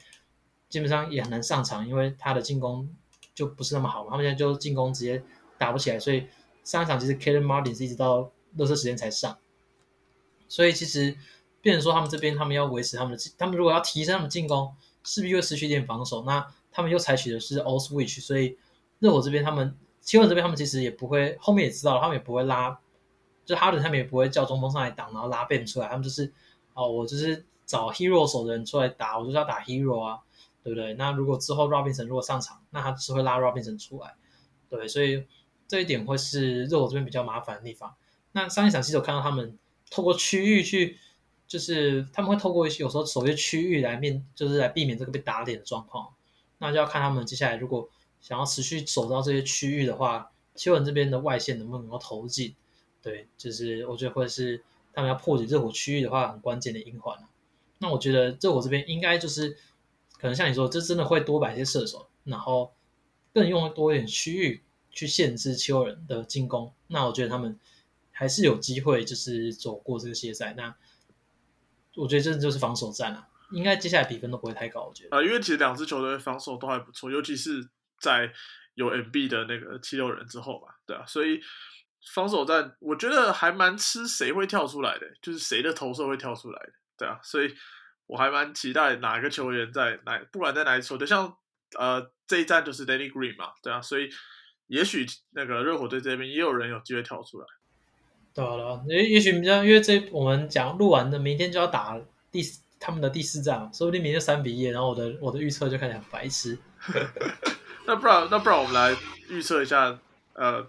[0.69, 2.89] 基本上也很难上场，因为他的进攻
[3.33, 4.11] 就不是那么好嘛。
[4.11, 5.21] 他们现在就进攻直接
[5.65, 6.27] 打不起来，所以
[6.63, 9.35] 上一场其实 k e l l e Martin 是一直到热身时间才上。
[10.47, 11.17] 所以其实
[11.59, 14.71] 变成说他们这边他们要维持他们的，他们如果要提升他们进攻，
[15.03, 16.23] 势必会失去一点防守。
[16.23, 18.55] 那他们又采取的是 all switch，所以
[18.99, 22.79] 热火这边他们，七人这边他们其实也不会，后面也知道了，他们也不会拉，
[23.43, 26.31] 就哈登他们也不会叫中锋上来挡，然后拉 Ben 出来，他们就是
[26.75, 30.19] 哦，我就是找 hero 手的人出来打，我就是要打 hero 啊，
[30.63, 30.93] 对不对？
[30.93, 34.13] 那如果之后 Robinson 如果上场，那他只会拉 Robinson 出来，
[34.69, 35.25] 对，所以
[35.67, 37.95] 这一点会是热火这边比较麻烦的地方。
[38.31, 39.57] 那上一场其实我看到他们
[39.89, 40.97] 透过区域去，
[41.47, 46.13] 就是他们会透过一些有时候守约区域来面，就是来避免这个被打脸的状况。
[46.57, 47.89] 那就要看他们接下来如果
[48.21, 52.55] 想要持续守到这些区域的话，七人这边的外线能不能够投进？
[53.01, 57.17] 对，就是我觉得会是他们要破解热火区域的话很关键的一环
[57.77, 59.57] 那我觉得热火这边应该就是
[60.17, 62.71] 可能像你说，这真的会多摆一些射手，然后
[63.33, 64.63] 更用多一点区域
[64.95, 66.73] 去限制丘人的进攻。
[66.87, 67.59] 那我觉得他们。
[68.17, 70.53] 还是有机会，就是走过这个系列赛。
[70.53, 70.73] 那
[71.95, 74.85] 我觉得这就是防守战啊，应该接下来比分都不会太高。
[74.85, 77.67] 我觉得啊，因为其实两支球队防守都还不错，尤其是
[77.99, 78.31] 在
[78.75, 81.41] 有 MB 的那个七六人之后吧，对啊，所以
[82.13, 87.53] 防守战我觉得还蛮吃谁会跳出来的，就是谁的投射会跳出来的，对啊，所以
[88.07, 91.35] 我还蛮期待哪个球员在哪，不管在哪一球队，像
[91.77, 94.09] 呃这一站就是 Danny Green 嘛，对啊，所以
[94.67, 97.45] 也许那个热火队这边也有人有机会跳出来。
[98.33, 101.97] 对了，也也许比较，因为这我们讲录完的，明天就要打
[102.33, 102.41] 第
[102.77, 106.57] 他们的第四战，说不定明天三比一，然后我的我的预测就看起来很白痴。
[107.87, 108.93] 那不然那不然我们来
[109.29, 109.97] 预测一下，
[110.33, 110.67] 呃，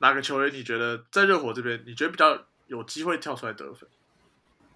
[0.00, 3.88] 哪个球员你觉得在热火这边你觉得比较有机会跳出来得分？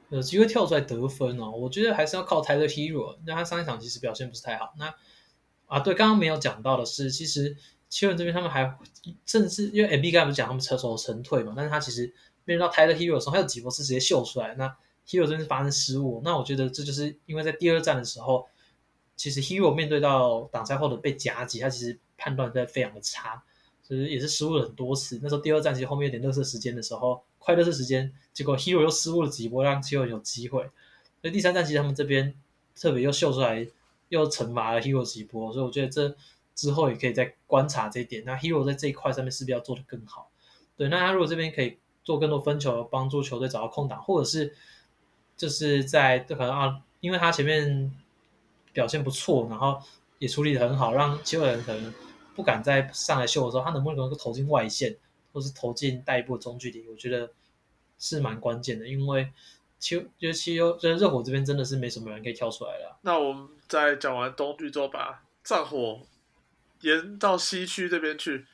[0.08, 4.72] 有机会跳出来得分哦，我觉得还是要靠 Tyler Hero，那他上一场其实表现不是太好。
[4.78, 4.94] 那
[5.66, 7.58] 啊，对，刚刚没有讲到的是，其实。
[7.90, 8.78] 七人这边他们还
[9.26, 12.06] 甚至因为 M B 刚才不是讲他们车手沉退嘛，但是他其实
[12.44, 14.68] 面对到 Tyler Hero 的时候，他有几波是直接秀出来，那
[15.08, 18.46] Hero 这边是发生失误，那我觉得这就是因为在第二站的时候，
[19.16, 23.42] 其实 Hero 面对到挡拆后的被夹击，他其实判断在非常的差，
[23.82, 25.18] 其实也是失误了很多次。
[25.20, 30.62] 那时候第二站其实后面有点热色时间的时候，快热色时间，结果 Hero 又失误了几波，让七人有机会。
[31.20, 32.32] 所以第三站其实他们这边
[32.80, 33.66] 特别又秀出来，
[34.10, 36.16] 又惩罚了 Hero 几波，所以我觉得这。
[36.54, 38.22] 之后也可以再观察这一点。
[38.24, 40.30] 那 Hero 在这一块上面是不是要做得更好？
[40.76, 44.54] 对，那他如果这边可以做更多分球，帮助球队找到空档，或者是
[45.36, 47.92] 就是在可能啊，因为他前面
[48.72, 49.78] 表现不错，然后
[50.18, 51.92] 也处理的很好，让其他人可能
[52.34, 54.96] 不敢再上来秀的时候，他能不能够投进外线，
[55.32, 56.88] 或是投进带一步中距离？
[56.88, 57.30] 我觉得
[57.98, 59.30] 是蛮关键的，因为
[59.78, 62.98] 其就其实就是热火这边真的是没什么人可以跳出来了。
[63.02, 66.00] 那我们在讲完东区之后，把战火。
[66.80, 68.46] 延到西区这边去，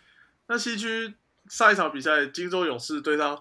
[0.48, 1.14] 那西区
[1.48, 3.40] 上一场比赛，金州勇士对上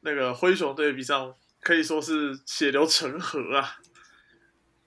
[0.00, 3.78] 那个灰熊队比上，可以说是血流成河啊，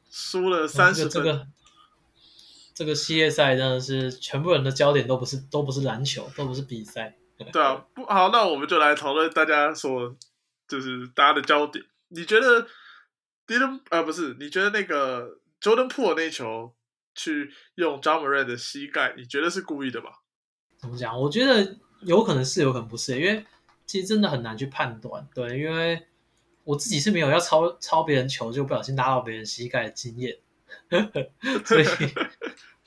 [0.09, 1.11] 输了三十分。
[1.11, 1.47] 这个
[2.73, 7.15] 这个系列赛真的是全部人的焦点都不是都不是篮球，都不是比赛。
[7.51, 10.15] 对啊，不好，那我们就来讨论大家所
[10.67, 11.83] 就是大家的焦点。
[12.09, 12.67] 你觉得
[13.45, 14.35] Dylan 呃不是？
[14.39, 16.73] 你觉得那个 Jordan Po 那球？
[17.15, 20.09] 去用 j a m a r 的膝盖，你觉得是故意的吗？
[20.77, 21.19] 怎么讲？
[21.19, 23.45] 我觉得有可能是，有可能不是，因为
[23.85, 25.25] 其实真的很难去判断。
[25.33, 26.05] 对，因为
[26.63, 30.37] 我自己是没有要抄抄别人球就不小心拉到别人膝盖的经验，
[31.65, 31.85] 所以，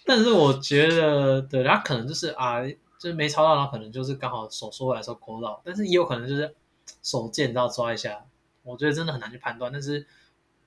[0.04, 2.62] 但是我觉得，对他可能就是啊，
[2.98, 6.54] 就是没抄到，他可能就是刚好手缩来时候勾到，但是也有可能就是
[7.02, 8.26] 手贱到抓一下。
[8.62, 10.06] 我觉得真的很难去判断，但是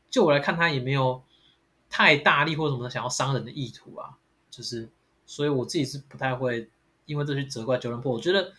[0.10, 1.24] 就我来看，他也没有。
[1.90, 4.16] 太大力或什么想要伤人的意图啊，
[4.52, 4.88] 就是，
[5.26, 6.70] 所以我自己是不太会
[7.06, 8.14] 因为这去责怪九人破。
[8.14, 8.54] 我觉得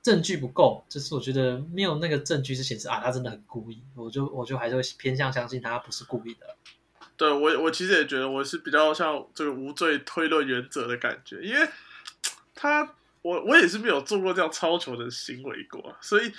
[0.00, 3.82] 证据不够，就是我觉得没有那个证据是显示啊，他真的很故意。
[3.94, 6.56] 我就我就还是会偏向相信他不是故意的。
[7.16, 11.68] 对我我其实也觉得我是比较像这个无罪推论原则的感觉，因为
[12.54, 16.32] 他我我也是没有做过这样超球的行为过，所以。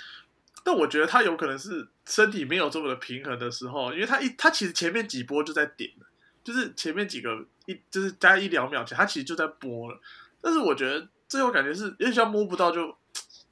[0.70, 6.06] 但我觉得他有可能是身体没有这么的平衡的时候，因为他一他其实前面几波就在点了，
[6.44, 9.98] 就是前面几个一就是加一两秒前，他其实就在播了。
[10.42, 12.94] 但是我觉得最后感觉是，有点像摸不到，就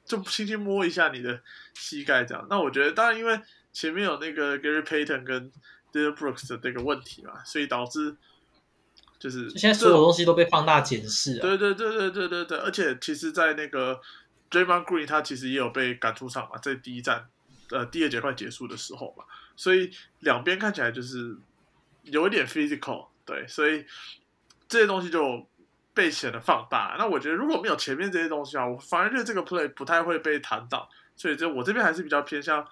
[0.05, 1.41] 就轻轻摸一下你的
[1.73, 2.47] 膝盖这样。
[2.51, 3.41] 那我觉得当然因为
[3.73, 5.51] 前面有那个 Gary Payton 跟
[5.95, 8.15] Dylan Brooks 的那个问题嘛，所以导致
[9.19, 11.39] 就是现在所有东西都被放大检视。
[11.39, 14.03] 对对对对对对对，而且其实，在那个。
[14.51, 17.29] Draymond Green 他其实也有被赶出场嘛，在第一站，
[17.71, 19.25] 呃，第二节快结束的时候嘛，
[19.57, 21.37] 所以两边看起来就是
[22.03, 23.85] 有一点 physical，对，所以
[24.69, 25.47] 这些东西就
[25.93, 26.97] 被显得放大。
[26.99, 32.67] 那我觉得如果没有前面这些东西啊，我反而觉得这个 play 不太会被谈到，所以就我这边还是比较偏向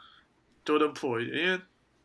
[0.64, 1.60] Jordan Po 一点，因为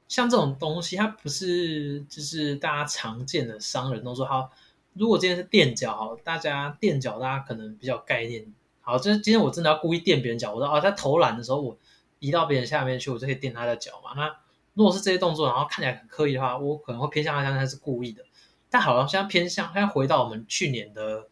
[0.07, 4.25] 像这种东西，它不是就是大家常见的商人都说。
[4.25, 4.51] 好，
[4.93, 8.51] 如果今天是垫脚，好，大家垫脚，大家可能比较概念。
[8.89, 11.77] 好，就是今天我真的要故意垫别人脚，我说哦，在投篮的时候，我
[12.17, 14.13] 移到别人下面去，我就可以垫他的脚嘛。
[14.15, 14.35] 那
[14.73, 18.23] 如果是这些动作，然后看起来很刻意的话，我可能会偏向他相信他是故意的。
[18.67, 21.27] 但好像现在偏向，现在回到我们去年的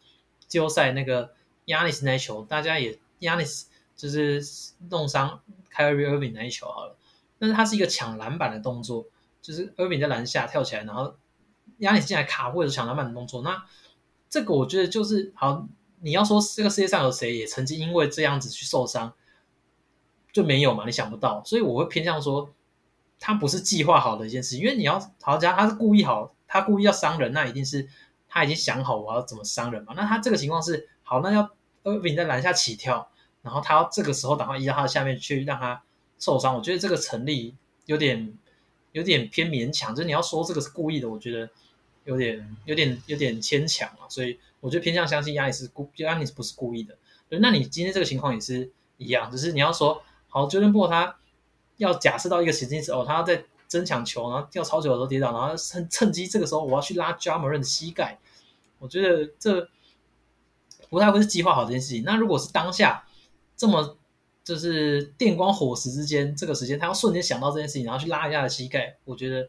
[0.46, 1.32] 季后赛那个
[1.66, 3.66] Yanis 那球，大家也亚历斯
[3.96, 4.40] 就是
[4.88, 5.40] 弄伤
[5.74, 6.96] Kyrie Irving 那一球好了。
[7.40, 9.06] 但是它是一个抢篮板的动作，
[9.42, 11.16] 就是 Irving 在篮下跳起来，然后
[11.80, 13.42] Yanis 进来卡或者抢篮板的动作。
[13.42, 13.64] 那
[14.30, 15.66] 这个我觉得就是好。
[16.00, 19.12] 你要说这个世界上有谁也曾经因为这样子去受伤，
[20.32, 20.84] 就没有嘛？
[20.86, 22.50] 你想不到，所以我会偏向说，
[23.18, 27.88] 他不是计划好的一件事，因为你要好讲他是故意好，他故意要伤人，那一定是
[28.28, 29.92] 他已经想好我要怎么伤人嘛。
[29.96, 31.50] 那他这个情况是好，那要
[31.82, 33.10] 厄比在篮下起跳，
[33.42, 35.82] 然后他要这个时候赶快移到他的下面去让他
[36.18, 37.56] 受伤，我觉得这个成立
[37.86, 38.38] 有点
[38.92, 41.50] 有点偏勉强，就是你要说这个是故意的，我觉得
[42.04, 44.38] 有点有点有点牵强啊，所以。
[44.60, 46.96] 我就偏向相信亚尼是故，亚尼是不是故意的？
[47.28, 51.16] 对，那你今天这个情况也是一样，只是你要说好，杰伦波他
[51.76, 58.18] 要假设到一个时间时候，他要在争抢球，然后跳超球的时候跌倒，然后趁趁机这个时候我要去拉加莫伦的膝盖，
[58.78, 59.68] 我觉得这
[60.88, 62.02] 不太会是计划好这件事情。
[62.04, 63.04] 那如果是当下
[63.56, 63.96] 这么
[64.42, 69.48] 就是电光火石之间这个时间，他要瞬间想到这件事情，然后去拉一下的膝盖，我觉得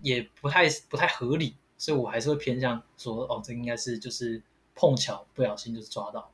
[0.00, 1.54] 也不太不太合理。
[1.82, 4.40] 所以我还是会偏向说，哦，这应该是就是
[4.72, 6.32] 碰巧不小心就是抓到。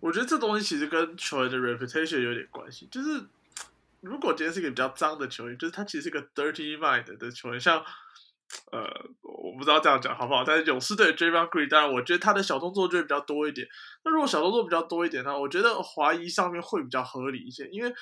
[0.00, 2.88] 我觉得这东西其实跟球员的 reputation 有点关系。
[2.90, 3.24] 就是
[4.00, 7.78] 如果今天是一个比较脏的球员，就是他其实是个 dirty mind 的球员，像
[8.72, 8.82] 呃，
[9.22, 10.42] 我不知道这样讲好不好。
[10.42, 13.64] 但是勇士队 j a m a Green，当然我觉得他的小动作就会比较多一点。
[14.04, 17.94] 那如果小动作比较多一点呢，我觉得怀疑上面会比较合理一些，因为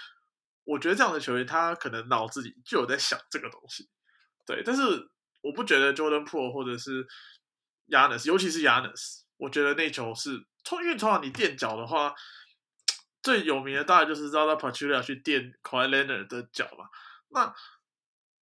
[0.64, 3.90] 我觉得这样的球员他可能脑子里就有在想这个东西。
[4.46, 5.10] 对，但是。
[5.46, 7.06] 我不觉得 Jordan Po 或者是
[7.88, 12.12] Yanis，尤其是 Yanis，我觉得那球是从因为通常你垫脚的话，
[13.22, 16.86] 最有名的大概就是 Zada Pachulia 去垫 Kawhi Leonard 的脚嘛。
[17.28, 17.54] 那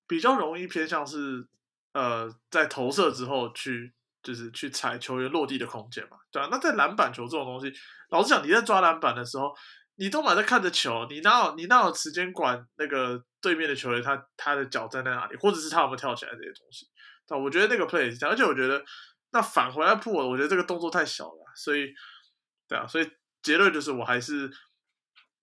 [0.07, 1.47] 比较容易偏向是
[1.93, 6.49] 呃在投射之后去就是去踩球员落地的空间嘛，对啊。
[6.51, 7.73] 那在篮板球这种东西，
[8.11, 9.55] 老实讲，你在抓篮板的时候，
[9.97, 16.87] 你都满在看着球，你哪有你哪有时间管那个对面的球员他他的脚站在哪里，或者是他有没有跳起来这些东西。
[17.27, 18.85] 但我觉得那个 play 是这样，而且我觉得
[19.33, 21.93] 那返回来扑我，我觉得这个动作太小了，所以
[22.69, 23.11] 对啊，所以
[23.43, 24.51] 结论就是我还是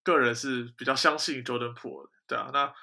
[0.04, 2.74] 个人是比较相信 Jordan Po 的，对啊，那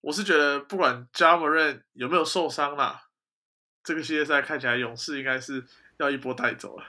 [0.00, 3.02] 我是觉得不管 Jameron 有没有受伤啦，
[3.82, 5.64] 这个系列赛看起来勇士应该是
[5.98, 6.84] 要一波带走了。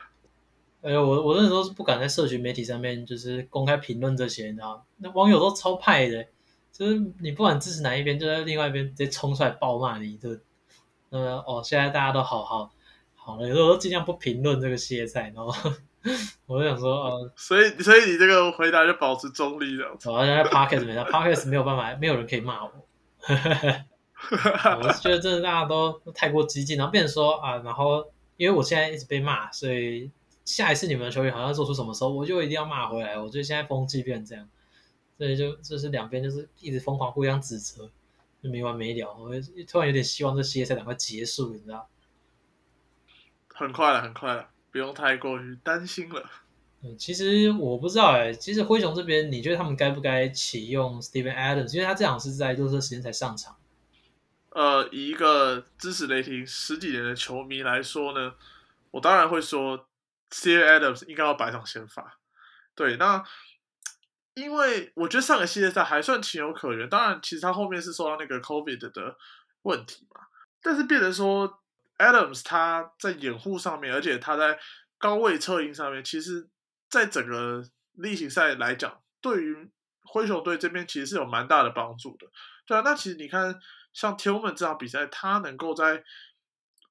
[0.82, 6.26] 哎呦，我我那时候是不敢在社群媒体上面就是公开评论这些，你知道那网友都超派的，
[6.72, 10.40] 就是你不管支持哪一边，就在另外一边直接冲出来暴骂你一顿。
[11.10, 12.72] 呃哦，现在大家都好好
[13.16, 15.54] 好了，有时候尽量不评论这个系列赛，然后
[16.48, 19.86] 我就想说，呃，所以所以你这个回答就保持中立的。
[20.04, 22.72] 好像在 podcast 没 podcast 没有办法，没有人可以骂我。
[24.82, 28.06] 我是觉得真的大家都太过激进，然后变成说啊，然后
[28.38, 30.10] 因为我现在一直被骂，所以
[30.46, 33.18] 下一次你们的球员好像做出什么时候，我就一定要骂回来。
[33.18, 34.50] 我觉得现在风气变成这样，
[35.18, 37.90] 所以就就是两边就是一直疯狂互相指责。
[38.42, 39.30] 就没完没了，我
[39.68, 41.90] 突然有点希望这系列赛赶快结束，你知道？
[43.54, 46.30] 很快了，很快了，不用太过于担心了。
[46.82, 51.74] 嗯，其实我不知道哎，其实灰熊这边，你觉得他们该不该启用 Steven Adams？
[51.74, 53.58] 因为他这场是在热身时间才上场。
[54.52, 58.36] 呃，以一个支持雷霆十几年的球迷来说呢，
[58.92, 59.86] 我当然会说
[60.32, 62.18] Steven Adams 应该要摆上先发。
[62.74, 63.26] 对，那。
[64.40, 69.18] 因为我觉得上个系列赛还算情有可原，当然，其实他后面是受到那个 COVID 的
[69.64, 70.22] 问题嘛。
[70.62, 71.62] 但是变成说
[71.98, 74.60] ，Adams 他在掩护上面，而且他在
[74.98, 76.48] 高位策应上面，其实
[76.90, 77.64] 在整个
[77.94, 79.70] 例行赛来讲，对于
[80.04, 82.28] 灰熊队这边其实是有蛮大的帮助的。
[82.66, 83.60] 对啊，那其实你看，
[83.94, 86.04] 像 Tillman 这场比赛，他能够在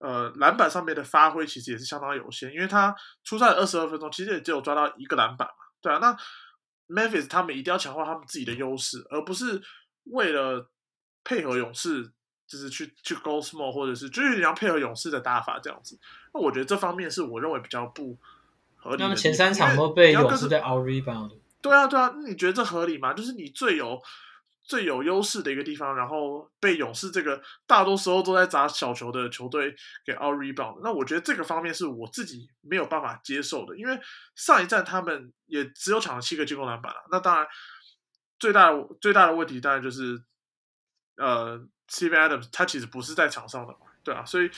[0.00, 2.94] 呃篮板上面的发挥，其实也是相当有限，因为他
[3.24, 5.54] 出赛二十二分钟，其实也只有抓到一个篮板嘛。
[5.80, 6.16] 对啊，那。
[6.88, 9.60] Memphis 他们一定要强化他们自己的优势，而不是
[10.04, 10.70] 为了
[11.24, 12.10] 配合勇士，
[12.46, 15.98] 就是去去 go small，或者是就是你要配合勇士的打法这样子。
[16.32, 18.16] 那我觉得这方面是我认为比较不
[18.76, 19.02] 合理。
[19.02, 21.32] 他们前三场都被勇士在 out rebound。
[21.60, 23.12] 对啊，对啊，那你觉得这合理吗？
[23.12, 24.00] 就是你最有。
[24.68, 30.80] 最有优势的一个地方，然后被勇士这个大多时候都在砸小球的球队给 out rebound。
[30.84, 33.98] 那我觉得这个方面是我自己没有办法接受的，因为
[34.36, 36.98] 上一站他们也只有抢了七个进攻篮板了。
[37.10, 37.48] 那当然，
[38.38, 40.22] 最大最大的问题当然就是，
[41.16, 41.58] 呃
[41.88, 44.50] Steven Adams 他其实不是在场上的嘛，对啊，所以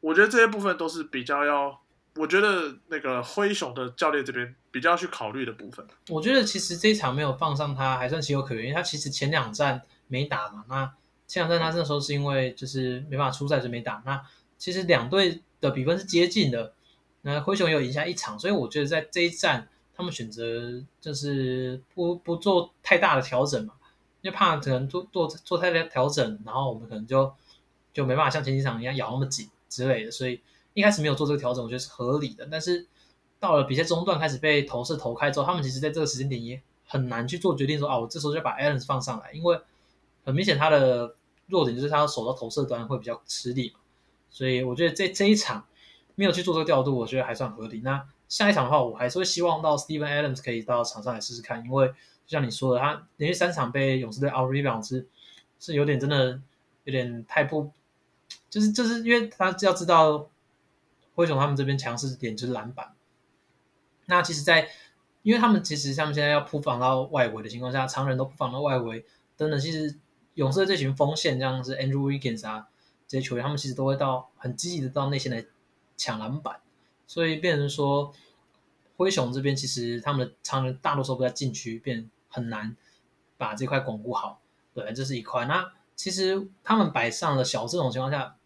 [0.00, 1.80] 我觉得这些部分都是比较要，
[2.16, 5.86] 我觉得那个灰熊的教练这边比较去考虑的部分。
[6.10, 10.66] 我觉得其实这一场没有放上他还算情有可原，因为他其实前两站没打嘛。
[10.68, 10.92] 那
[11.26, 14.02] 前两站他那时候是因为就是没办法出赛就没打。
[14.04, 14.22] 那
[14.58, 16.74] 其实两队的比分是接近的，
[17.22, 19.66] 那灰熊有赢下一场，所以我觉得在这一战
[19.96, 23.72] 他们选择就是不不做太大的调整嘛。
[24.20, 27.32] 因为怕可能做做做太多调整，然后我们可能就
[27.94, 30.38] 就没办法像前几场一样咬那么紧之类的，所以
[30.74, 32.46] 一开始没有做这个调整，我觉得是合理的。
[32.50, 32.86] 但是
[33.40, 39.58] 到了比赛中段开始被投射投开之后，他们其实在这个时间点也很难去做决定，说啊，我这时候就把 Allen 放上来，因为
[40.24, 41.14] 很明显他的
[41.46, 43.80] 弱点就是他守到投射端会比较吃力嘛。
[44.30, 45.66] 所以我觉得这这一场
[46.14, 47.80] 没有去做这个调度，我觉得还算合理。
[47.84, 51.92] 那下一场的话，我还是会希望到 Steven Adams 可以到场上来试试看，因为。
[52.26, 55.06] 就像你说的，他连续三场被勇士队 out rebound 是
[55.60, 56.40] 是有点真的
[56.82, 57.70] 有点太不，
[58.50, 60.28] 就是就是因为他要知道
[61.14, 62.95] 灰熊他们这边强势点就是篮板。
[64.06, 64.68] 那其实，在
[65.22, 69.04] 因为他们其实他们现在要铺防到外围的情况下，常人都铺防到外围
[69.36, 69.96] 等等，其实
[70.34, 72.68] 勇士这群锋线，像是 Andrew Wiggins 啊
[73.06, 75.44] 这些球员，他们其实都会到很积极的到内线来
[75.96, 76.60] 抢篮板，
[77.06, 78.12] 所以变成说
[78.96, 82.10] 灰熊这边其实他们的常人大多数都在禁区变。
[82.28, 82.76] 很难
[83.38, 84.42] 把这块巩固好，
[84.74, 85.46] 对，这是一块。
[85.46, 88.36] 那其实他们摆上了小这种情况下，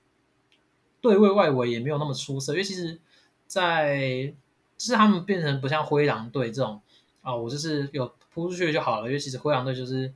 [1.01, 3.01] 对位外围也没有那么出色，因为其实，
[3.49, 4.33] 在
[4.81, 6.81] 就是他们变成不像灰狼队这种
[7.21, 9.07] 啊，我就是有扑出去就好了。
[9.07, 10.11] 因为其实灰狼队就是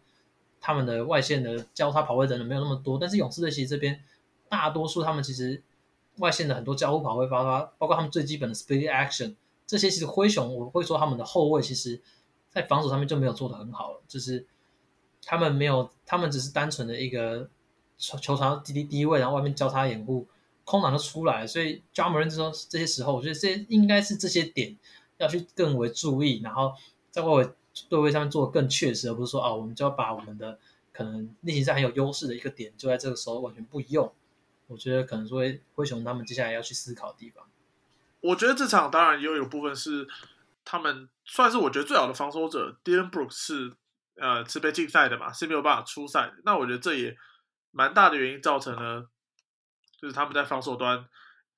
[0.61, 4.01] 他们的外线的交叉跑位真的没有那么多，但是勇士队其实这边
[4.49, 5.63] 大多数他们其实
[6.17, 9.35] 外线的很多交互跑位发发，包括他们最基本的 speed action
[9.67, 12.01] 这些，其实灰熊我会说他们的后卫其实。
[12.55, 14.47] 在防守上面就没有做的很好，就是
[15.25, 17.51] 他们没有，他们只是单纯的一个
[17.99, 20.25] 球球传低低低位，然后外面交叉掩护，
[20.65, 21.47] 空档就出来。
[21.47, 24.77] 所以 j a m a r 这种这些时候，我觉得这应该是这些点
[25.19, 26.75] 要去更为注意，然后
[27.11, 27.51] 在外围
[27.89, 30.59] 对位上面做的更确实，而不是说啊，我们就要把我们的
[30.93, 34.13] 可能例行赛很有优势的一个点，就在这个时候完全不用。
[34.67, 35.43] 我觉得可能说
[35.75, 37.45] 灰熊他们接下来要去思考的地方。
[38.21, 40.09] 我觉得这场当然也有部分是。
[40.67, 43.75] 他们算是我觉得最好的防守者，Dylan Brooks 是
[44.17, 46.33] 呃是被禁赛的嘛，是没有办法出赛。
[46.43, 47.19] 那我觉得这也
[47.71, 49.07] 蛮大的原因造成了，
[50.05, 51.03] 就是他们在防守端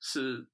[0.00, 0.46] 是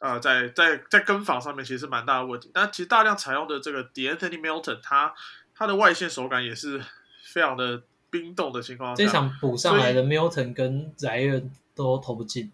[0.00, 2.50] 呃在在在跟防上面其实是蛮大的问题。
[2.52, 5.14] 但其实大量采用的这个 D'Anthony Milton，他
[5.54, 6.84] 他的外线手感也是
[7.24, 12.52] 非常的冰冻的情况下，这场补上来的 Milton 跟 a i 都投不进。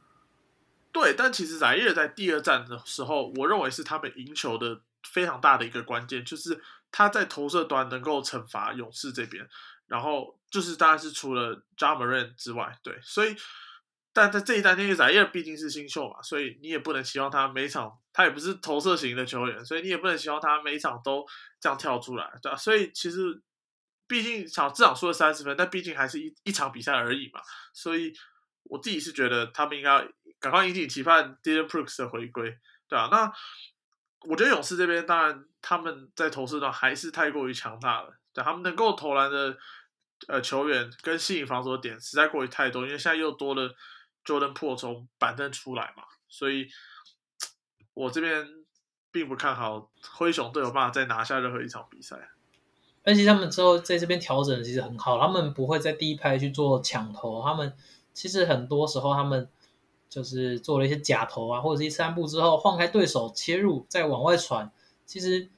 [0.92, 4.80] 对，但其实 a i 在第二战的时候，我认为是他们赢球的。
[5.06, 6.58] 非常大的一个关键就是
[6.90, 9.46] 他在投射端能够惩罚勇士这边，
[9.86, 13.36] 然后就是当然是除了 j a m a r a n 之外，对，所以
[14.14, 21.26] 但在这一单，因为毕竟是新秀嘛，所以你也不能期望他每场他也不是投射型的球员，所以你也不能期望他每场都
[21.60, 22.56] 这样跳出来，对吧？
[22.56, 23.42] 所以其实
[24.06, 27.40] 毕竟场至少输了三十分，但毕竟还是一一场比赛而已嘛，
[27.74, 28.14] 所以
[28.62, 30.08] 我自己是觉得他们应该
[30.40, 32.56] 赶快引起期盼 Dylan Brooks 的回归，
[32.88, 33.08] 对吧？
[33.10, 33.32] 那。
[34.26, 39.54] 我觉得勇士这边当然他们在投射端还是太过于强大了，对，他们能够投篮的
[40.28, 43.70] 呃球员跟吸引防守的点实在过于太多，因为现在又多了
[44.24, 46.68] Jordan Po 从板凳出来嘛，所以
[47.94, 48.46] 我这边
[49.10, 52.16] 并不看好灰熊队有办法再拿下任何一场比赛。
[53.02, 57.76] 而且他们之后在这边调整其实很好，他们不会在第一拍去做抢投，他们
[58.12, 59.48] 其实很多时候他们。
[60.06, 64.70] 就是做了一些假投啊，或者是一三步之后晃开对手切入，再往外传。
[65.04, 65.50] 其实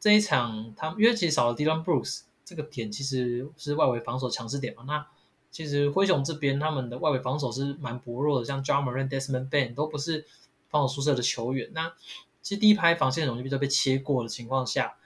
[0.00, 4.82] 这一场他们因为其实少了 Dylan Brooks 这个点，其实是外围防守强势点嘛。
[4.84, 5.06] 那
[5.54, 10.26] 其实灰熊这边他们的外围防守是蛮薄弱的，像 John Moran、Desmond Bain 都不是
[10.68, 11.70] 防守出色的球员。
[11.72, 11.92] 那
[12.42, 14.96] 其实第一拍防线容易比较被切过的情况下，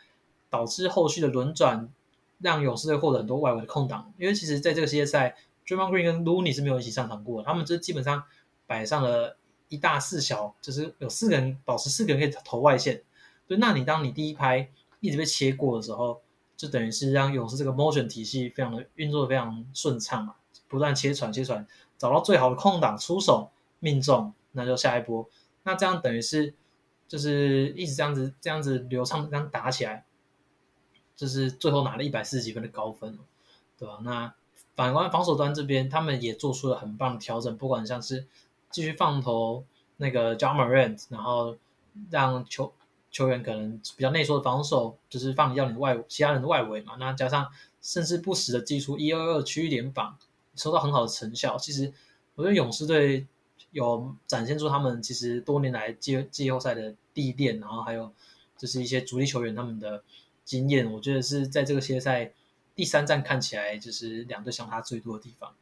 [0.49, 1.93] 导致后续的轮转
[2.39, 4.15] 让勇士队获得很多外围的空档。
[4.17, 5.37] 因为其实在这个系列赛
[5.67, 8.25] d r a m o n Green 跟 Looney 是没有一起上场过的，他们这基本上。
[8.69, 9.39] 摆上了
[9.71, 13.03] 一大四小，就是有四个人保持四个人可以投外线。
[13.47, 14.71] 对，那你当你第一拍
[15.01, 16.21] 一直被切过的时候，
[16.59, 20.35] 就等于是让勇士这个 motion 体系非常的运作的非常顺畅嘛，
[20.69, 25.27] 不断切传切传，找到最好的空档出手命中，那就下一波。
[25.63, 26.53] 那这样等于是
[27.09, 30.05] 就是一直这样子这样子流畅这样打起来，
[31.17, 33.19] 就是最后拿了一百四十几分的高分，
[33.79, 34.01] 对吧？
[34.03, 34.35] 那
[34.77, 38.27] 反观防守端这边，他们也做出了很棒的调整，不管像是。
[38.71, 39.65] 继续放投
[39.97, 41.57] 那个 John Morant，然后
[42.11, 42.75] 让球
[43.11, 46.97] 球员可能比较内缩的防守，就是放掉你的外其他人的外围嘛。
[46.99, 47.51] 那加上
[47.81, 50.19] 甚至不时的祭出一二二区域联防，
[50.55, 51.57] 收到很好的成效。
[51.57, 51.93] 其实
[52.35, 53.27] 我觉得勇士队
[53.71, 58.13] 有展现出他们其实多年来季季后赛的历练，然后还有
[58.57, 60.03] 就是一些主力球员他们的
[60.45, 62.33] 经验，我觉得是在这个系列赛
[62.75, 65.55] 第三站看起来就是两队相差最多的地方。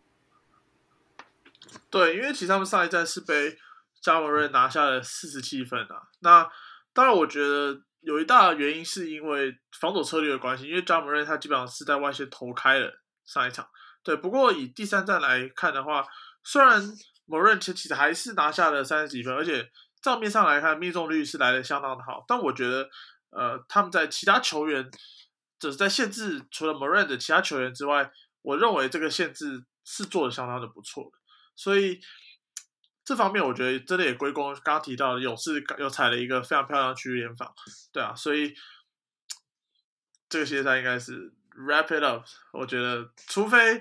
[1.91, 3.57] 对，因为其实他们上一站是被
[4.01, 6.09] 加莫瑞拿下了四十七分啊。
[6.21, 6.49] 那
[6.97, 12.91] 当然，我觉得有一大原因是因为防守策略的关系，因为加莫瑞他基本上是在外线投开了
[13.27, 13.69] 上一场。
[14.03, 16.07] 对，不过以第三站来看的话，
[16.43, 16.83] 虽然
[17.27, 19.71] 某人其实还是拿下了三十几分，而且
[20.01, 22.89] 账面上来看命中率是来的相当的好，但我觉得
[23.29, 24.91] 呃他们在其他球员，
[25.61, 31.11] 就是在限制除了某人的其他球员之外，我认为这个限制是做的相当的不错的。
[31.55, 32.01] 所以
[33.07, 37.55] 这方面，我觉得真的也归功刚刚提到的勇士又踩了一个非常漂亮的区域联防，
[37.93, 38.53] 对啊，所以
[40.29, 42.25] 这个系列赛应该是 wrap it up。
[42.51, 43.81] 我觉得，除非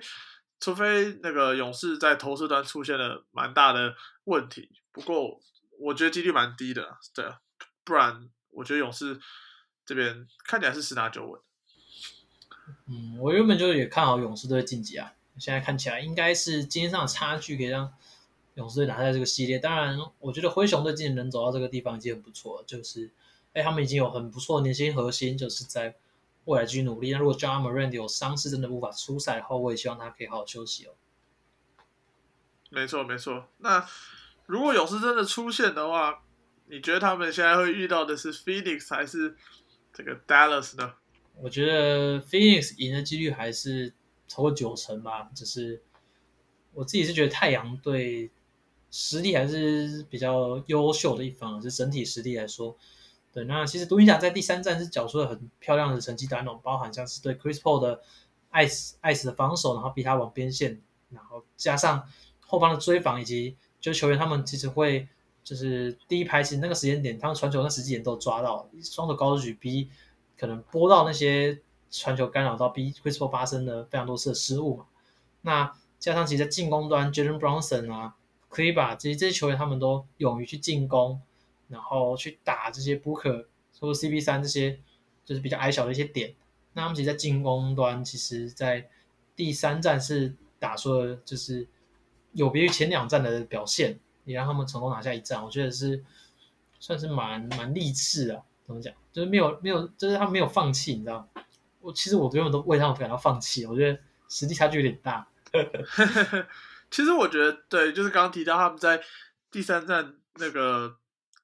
[0.59, 3.95] 除非那个勇士在投射端出现了蛮大的
[4.26, 5.41] 问题，不过
[5.80, 7.39] 我觉得几率蛮低的，对啊，
[7.84, 9.19] 不然我觉得勇士
[9.88, 11.41] 这边看起来是十拿九稳。
[12.86, 15.11] 嗯，我原本就也看好勇士队晋级啊。
[15.39, 17.91] 现在看起来应该是今天上的差距可以让
[18.55, 19.57] 勇士队拿下这个系列。
[19.57, 22.63] 当然，我觉得灰熊队今年能走到这个地方已经很不错了。
[22.67, 23.09] 就是，
[23.53, 25.95] 哎，他们已经有很不错的年轻核心，就是在
[26.45, 27.11] 未来继续努力。
[27.11, 30.91] 那如果 John Morant 有伤势真的无法出赛的话，我也希望他可以好好休息哦。
[32.69, 33.47] 没错，没错。
[33.59, 33.87] 那
[34.45, 36.23] 如果勇士真的出现的话，
[36.67, 39.35] 你觉得他们现在会遇到的是 Phoenix 还是
[39.93, 40.93] 这个 Dallas 呢？
[41.41, 43.93] 我觉得 Phoenix 赢的几率还是。
[44.27, 45.83] 超过九成吧，只是
[46.73, 48.31] 我自己是觉得太阳队
[48.97, 52.77] 实力还是比较优秀的一方，是整体实力来说。
[53.33, 58.01] 对，那其实独行侠在第三站是缴出了很漂亮的成绩单哦，包含像是对 Chris Paul 的
[58.49, 62.07] 爱死爱死的防守，然后逼他往边线，然后加上
[62.39, 65.07] 后方的追防，以及就球员他们其实会
[65.43, 69.89] 就是第一排其实那个时间点，他们传球那时间点都抓到，双手高举逼
[70.37, 71.61] 可能拨到那些。
[71.91, 74.85] 传球干扰到逼 Chris Paul 发生了非常多次的失误嘛？
[75.43, 78.15] 那加上其实在进攻端，Jalen Brunson 啊
[78.55, 81.19] ，Kleber 这些这些球员他们都勇于去进攻，
[81.67, 83.47] 然后去打这些 Booker
[83.79, 84.79] 或 CP 三这些
[85.25, 86.33] 就是比较矮小的一些点。
[86.73, 88.87] 那他们其实，在进攻端，其实在
[89.35, 91.67] 第三站是打出了就是
[92.31, 95.43] 有别于前两站的表现，也让他们成功拿下一战。
[95.43, 96.03] 我觉得是
[96.79, 98.93] 算是蛮蛮励志的，怎么讲？
[99.11, 101.43] 就是没有没有，就是他没有放弃，你知道吗？
[101.81, 105.27] 我其实我根本都为他们感到放弃，我觉得实力差距有点大。
[106.89, 109.03] 其实我觉得对，就是刚刚提到他们在
[109.51, 110.97] 第三站那个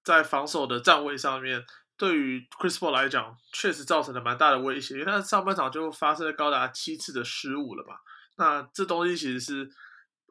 [0.03, 1.65] 在防守的站位上面，
[1.97, 7.95] 对于 Chris Paul 来讲，确实造成了蛮大的威胁，因为他上半场就发生了高达七次的失误了嘛。
[8.37, 9.69] 那这东西其实是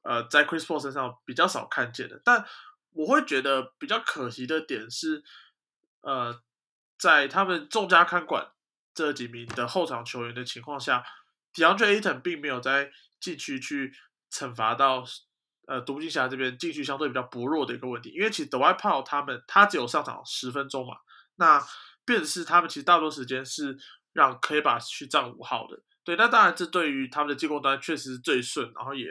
[0.03, 2.45] 呃在 Chris Paul 身上比较少看见的，但
[2.93, 5.23] 我会觉得比较可惜的点是，
[6.01, 6.41] 呃，
[6.99, 8.49] 在他们众家看管。
[8.93, 11.03] 这几名的后场球员的情况下
[11.55, 12.91] ，DeAndre Ayton 并没有在
[13.21, 13.95] 禁区去
[14.33, 15.05] 惩罚到
[15.67, 20.95] 呃独行侠这边禁区相对比较薄弱的一个问题，因为其实 The White Paul 他们他只有上场十分钟嘛，
[21.37, 21.63] 那
[22.05, 23.77] 便是他们其实大多时间是
[24.13, 29.07] 让 Kleber 去占五号的，对，那当然这对于他们的进攻端确实是最顺，然后也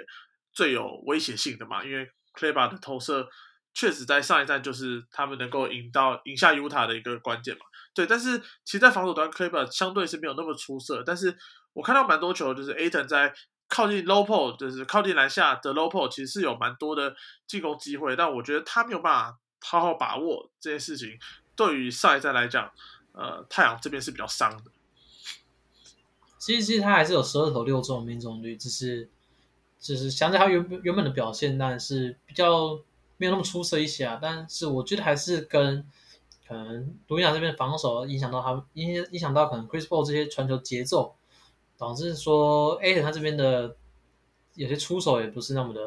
[0.51, 3.27] 最有威胁性的嘛，因为 Kleber 的投射。
[3.71, 7.61] 确实，在上一站就是他们能够赢到赢下 UTA 的一个关键嘛。
[7.93, 11.03] 对，但是其实，在防守端 c l e b e r 相对是没有那么出色。
[11.05, 11.37] 但是
[11.71, 13.31] 我看到蛮多球，就是 Aton 在
[13.69, 17.15] 靠近 Low p o 就是靠近篮下的 Low p o 其实是有蛮多的
[17.47, 18.15] 进攻机会。
[18.15, 21.17] 但我觉得他没有办法好好把握这件事情。
[21.55, 22.71] 对于上一站来讲，
[23.13, 24.71] 呃，太阳这边是比较伤的。
[26.37, 29.09] 其实，其实他还是有十二投六中的命中率，只是，
[29.79, 32.81] 只是相对他原原本的表现，但是比较。
[33.21, 35.85] 没有那么出色一些啊，但是我觉得还是跟
[36.47, 41.17] 可能独行侠这边防守影响到他，影影响到可能 Chris Paul 这些传球节奏，
[41.79, 43.75] 导致说 A 他这边的
[44.53, 45.81] 有些出手也不是那么的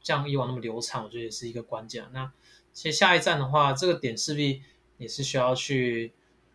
[0.00, 2.06] 像以往那么流畅，我觉得也是一个关键。
[2.12, 2.30] 那
[2.72, 4.62] 其实下一站的话，这个点势必
[4.98, 6.12] 也是需要去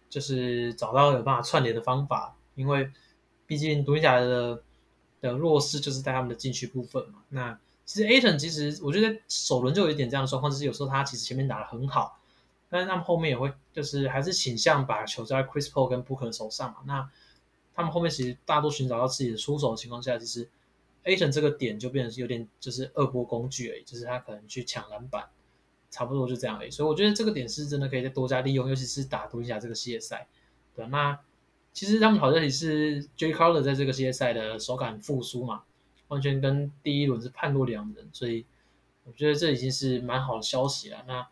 [0.09, 2.89] 就是找到有办法串联的方法，因为
[3.45, 4.61] 毕竟独行侠的
[5.19, 7.59] 的弱势就是在他们的禁区部分嘛，那。
[7.87, 12.19] 其实 Aton 其实我觉得首轮就有一点这样的状况，就是有时候他其实前面打的很好，
[12.69, 16.79] 但是他们后面也会就是还是倾向把球在 Chris Paul 跟 Booker 手上嘛。
[16.85, 17.09] 那
[17.77, 20.49] 他们后面其实大多寻找到自己的出手的情况下，其实
[21.03, 25.29] A 层这个点就变成有点就是二波工具而已，就是他可能去抢篮板，
[25.91, 26.71] 差不多就这样而已。
[26.71, 30.27] 所以我觉得这个点是真的可以再多加利用，尤其是打独行侠这个系列赛。
[30.75, 31.19] 对，那
[31.71, 35.63] 其实他们好像也是 J Carter 在这个系列赛的手感复苏嘛。
[36.07, 38.45] 完全跟第一轮是判若两人，所以
[39.03, 41.03] 我觉得这已经是蛮好的消息了。
[41.05, 41.27] 那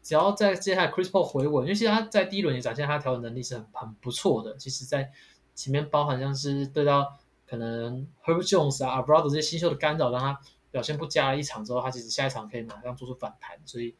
[0.00, 4.56] 只要在接下来 Chris Paul 回稳，因为其实他在第一轮也展现他调整能力是很很不错的。
[4.56, 5.10] 其实，在
[5.54, 10.40] 前面包含像是对到可能 Herb Jones 啊、Brother 这些新秀的干扰，让他
[10.70, 13.58] 表现不佳一场之后，他其实下一场可以马上做出反弹。
[13.64, 13.94] 所以，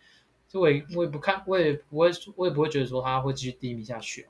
[0.53, 4.29] 我也我也不看，我也不会，我也不会觉得说他会继续低迷下去。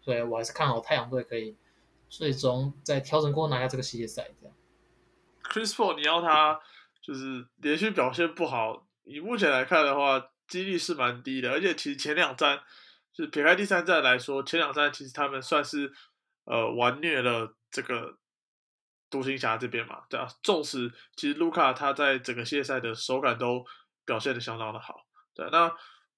[0.00, 1.56] 所以我还是看好太阳队可以
[2.08, 4.28] 最终在调整过后拿下这个系列赛。
[4.40, 4.54] 这样
[5.42, 6.60] ，Chris Paul 你要他
[7.00, 10.30] 就是连续表现不好，以目前来看的话。
[10.50, 12.58] 几率是蛮低的，而且其实前两站，
[13.12, 15.92] 就是撇开第三站来说，前两站其实他们算是
[16.50, 18.18] 呃玩虐了这个
[19.08, 20.26] 独行侠这边嘛，对啊。
[20.42, 23.64] 纵使其实卢卡他在整个系列赛的手感都
[24.04, 25.48] 表现的相当的好，对。
[25.52, 25.72] 那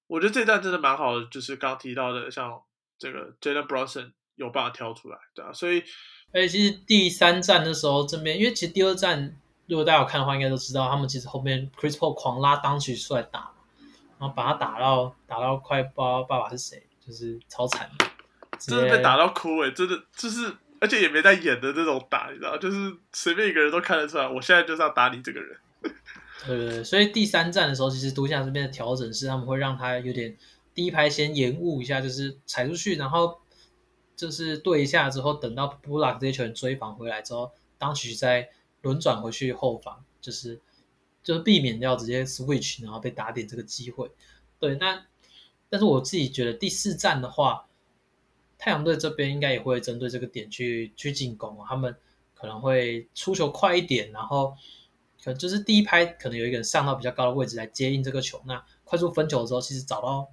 [0.07, 2.59] 我觉得这一站真的蛮好的，就是刚提到的像
[2.97, 5.53] 这个 Jalen Brunson 有办法挑出来，对啊。
[5.53, 5.83] 所以，
[6.33, 13.51] 而且其实第三站的时候这边，因为其实第二站如果大家有看的话，应该都知道他们其实后面 Chris Paul 狂拉当曲出来打。
[14.19, 17.91] 然后把他打到打到快不知道爸爸是谁，就是超惨，
[18.59, 19.71] 真的被打到哭哎！
[19.71, 25.57] 真的就是，而且也没在演的这种打，你知道，就是随便一个人都看得出来，我现在就是要打你这个人。
[26.45, 30.37] 对对对，所以第三站的时候，其实独行侠这边的调整是他们会让他有点
[30.73, 33.39] 第一排先延误一下，就是踩出去，然后
[34.15, 38.49] 就是对一下之后，等到布拉克这些球员追防回来之后，当时再
[38.81, 40.59] 轮转回去后防，就是。
[41.23, 44.11] 就是避免掉直接 switch 然后被打点这个机会，
[44.59, 45.05] 对，那
[45.69, 47.65] 但是我自己觉得第四站的话，
[48.63, 51.93] 太阳队这边应该也会针对这个点去去进攻，他们
[52.33, 54.55] 可能会出球快一点，然后
[55.21, 60.31] 可能就是第一拍可能有一个人上到比较高的位置来接应这个球，那快速分球的时候，其实找到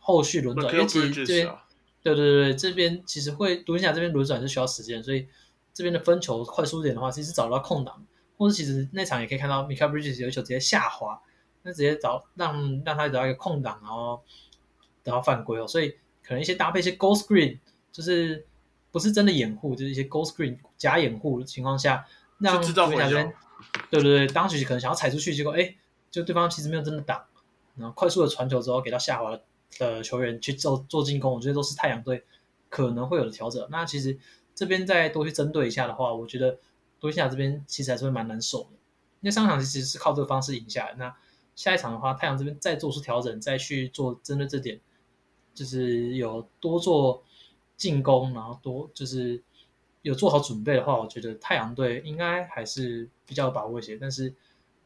[0.00, 1.56] 后续轮转，因为其实这边
[2.02, 5.28] 对对对对，这边其实会独行侠这边轮转是需要时间，所以
[5.72, 8.04] 这边的分球快速点的话，其实找到空档。
[8.36, 11.20] 或者其实那场也可以看到，Michael Bridges 有一球直接下滑，
[11.62, 14.24] 那直接找让让他找到一个空档，然后
[15.04, 15.68] 得到犯规哦。
[15.68, 15.94] 所以
[16.30, 17.58] 可能一些搭配一些 Goal Screen，
[17.90, 18.46] 就是
[18.92, 22.06] 不是真的掩护，就是一些 Goal Screen 假掩护的情况下，
[22.38, 23.34] 让对方这边
[23.90, 25.74] 对对对，当时可能想要踩出去，结果哎，
[26.08, 27.24] 就对方其实没有真的挡，
[27.74, 29.36] 然后快速的传球之后给到下滑
[29.80, 32.22] 的球员去做做进攻，我觉得都是太阳队
[32.68, 33.66] 可能会有的调整。
[33.68, 34.16] 那其实
[34.54, 36.58] 这边再多去针对一下的话，我觉得。
[37.00, 38.68] 多西亚这边其实还是会蛮难受的，
[39.22, 40.94] 因为上场其实是靠这个方式赢下来。
[40.98, 41.16] 那
[41.56, 44.78] 下一场的话，太阳这边再做出调整，再去做针对这点，
[45.54, 47.24] 就是有多做
[47.76, 49.42] 进攻，然后多就是
[50.02, 53.96] 有做好准备的话，我觉得太阳队应该还是比较有把握一些。
[53.96, 54.34] 但是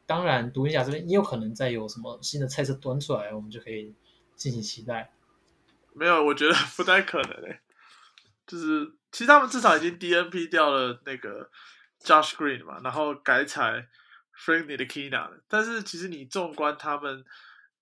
[0.05, 3.93] 当然，独行侠这边也有可能再有什么新的菜色端出来，我们就可以
[4.35, 5.11] 进行期待。
[5.93, 7.59] 没有，我觉得不太可能诶。
[8.45, 11.49] 就是其实他们至少已经 DNP 掉了那个。
[12.03, 13.87] Josh Green 嘛，然后改采
[14.37, 17.25] Frankie 的 Kina 但是其实你纵观他们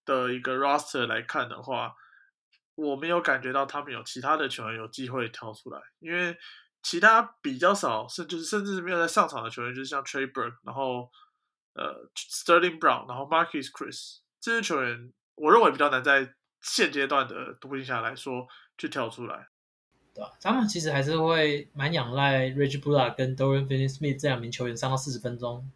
[0.06, 1.94] 的一个 roster 来看的话，
[2.76, 6.38] 我没有感觉到他们有其他的球员有机会跳出来，因为
[6.82, 11.10] 其他比较少，甚就是甚至是没有在上场的球员，就是像 Trey Burke，然后
[11.74, 18.48] 呃 Sterling Brown，然后 Marcus Chris 这些球员，我认为比较难在现阶段的独行侠来说
[18.78, 19.48] 去跳出来。
[20.16, 20.32] 对吧？
[20.40, 25.68] 他们其实还是会蛮仰赖 Reggie Bullock 跟 Dorian Finney-Smith 这两名球员上到四十分钟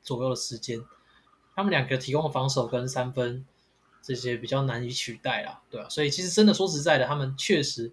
[0.00, 0.82] 左右的时间，
[1.54, 3.44] 他们两个提供的防守跟三分
[4.06, 5.88] 这些比较难以取代啦，对吧？
[5.88, 7.90] 所以其实真的说实在的，他们确实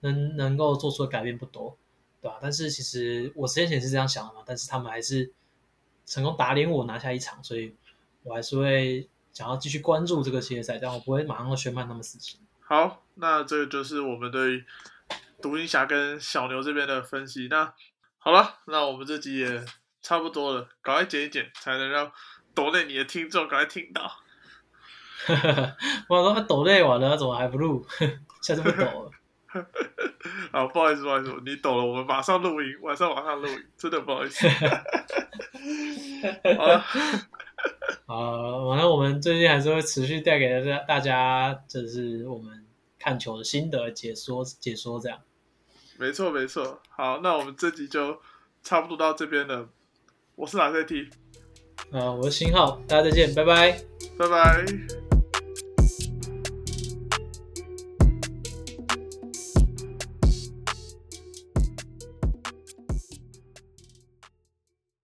[0.00, 1.78] 能能够做出的改变不多，
[2.20, 2.38] 对吧？
[2.42, 5.30] 但是其实我之前也是这样想的嘛，但是他们还是
[6.04, 7.74] 成功打脸我拿下一场，所以
[8.24, 12.40] 我还是会想要继续关注这个系列赛，但我不会马上宣判他们死刑。
[12.60, 14.64] 好，那这个就是我们对。
[15.42, 17.74] 独行侠跟小牛这边的分析，那
[18.18, 19.64] 好了，那我们这集也
[20.00, 22.12] 差不多了，赶快剪一剪，才能让
[22.54, 24.08] 抖内你的听众赶快听到。
[26.08, 27.84] 我说他抖累完了，怎么还不录？
[28.40, 29.10] 下次不抖了。
[30.50, 34.48] 好，不好意思，不好意思，你抖了，我们马上录音，晚上马上录音，真的不好意思。
[36.56, 36.82] 好了，
[38.06, 42.64] 好，反正我们最近还是会持续带给大家，大家就是我们
[42.98, 45.18] 看球的心得解说，解说这样。
[45.98, 46.80] 没错，没错。
[46.88, 48.18] 好，那我们这集就
[48.62, 49.68] 差不多到这边了。
[50.34, 51.10] 我是哪赛 T？
[51.92, 53.78] 啊，我是新浩，大家再见，拜拜，
[54.18, 55.01] 拜拜。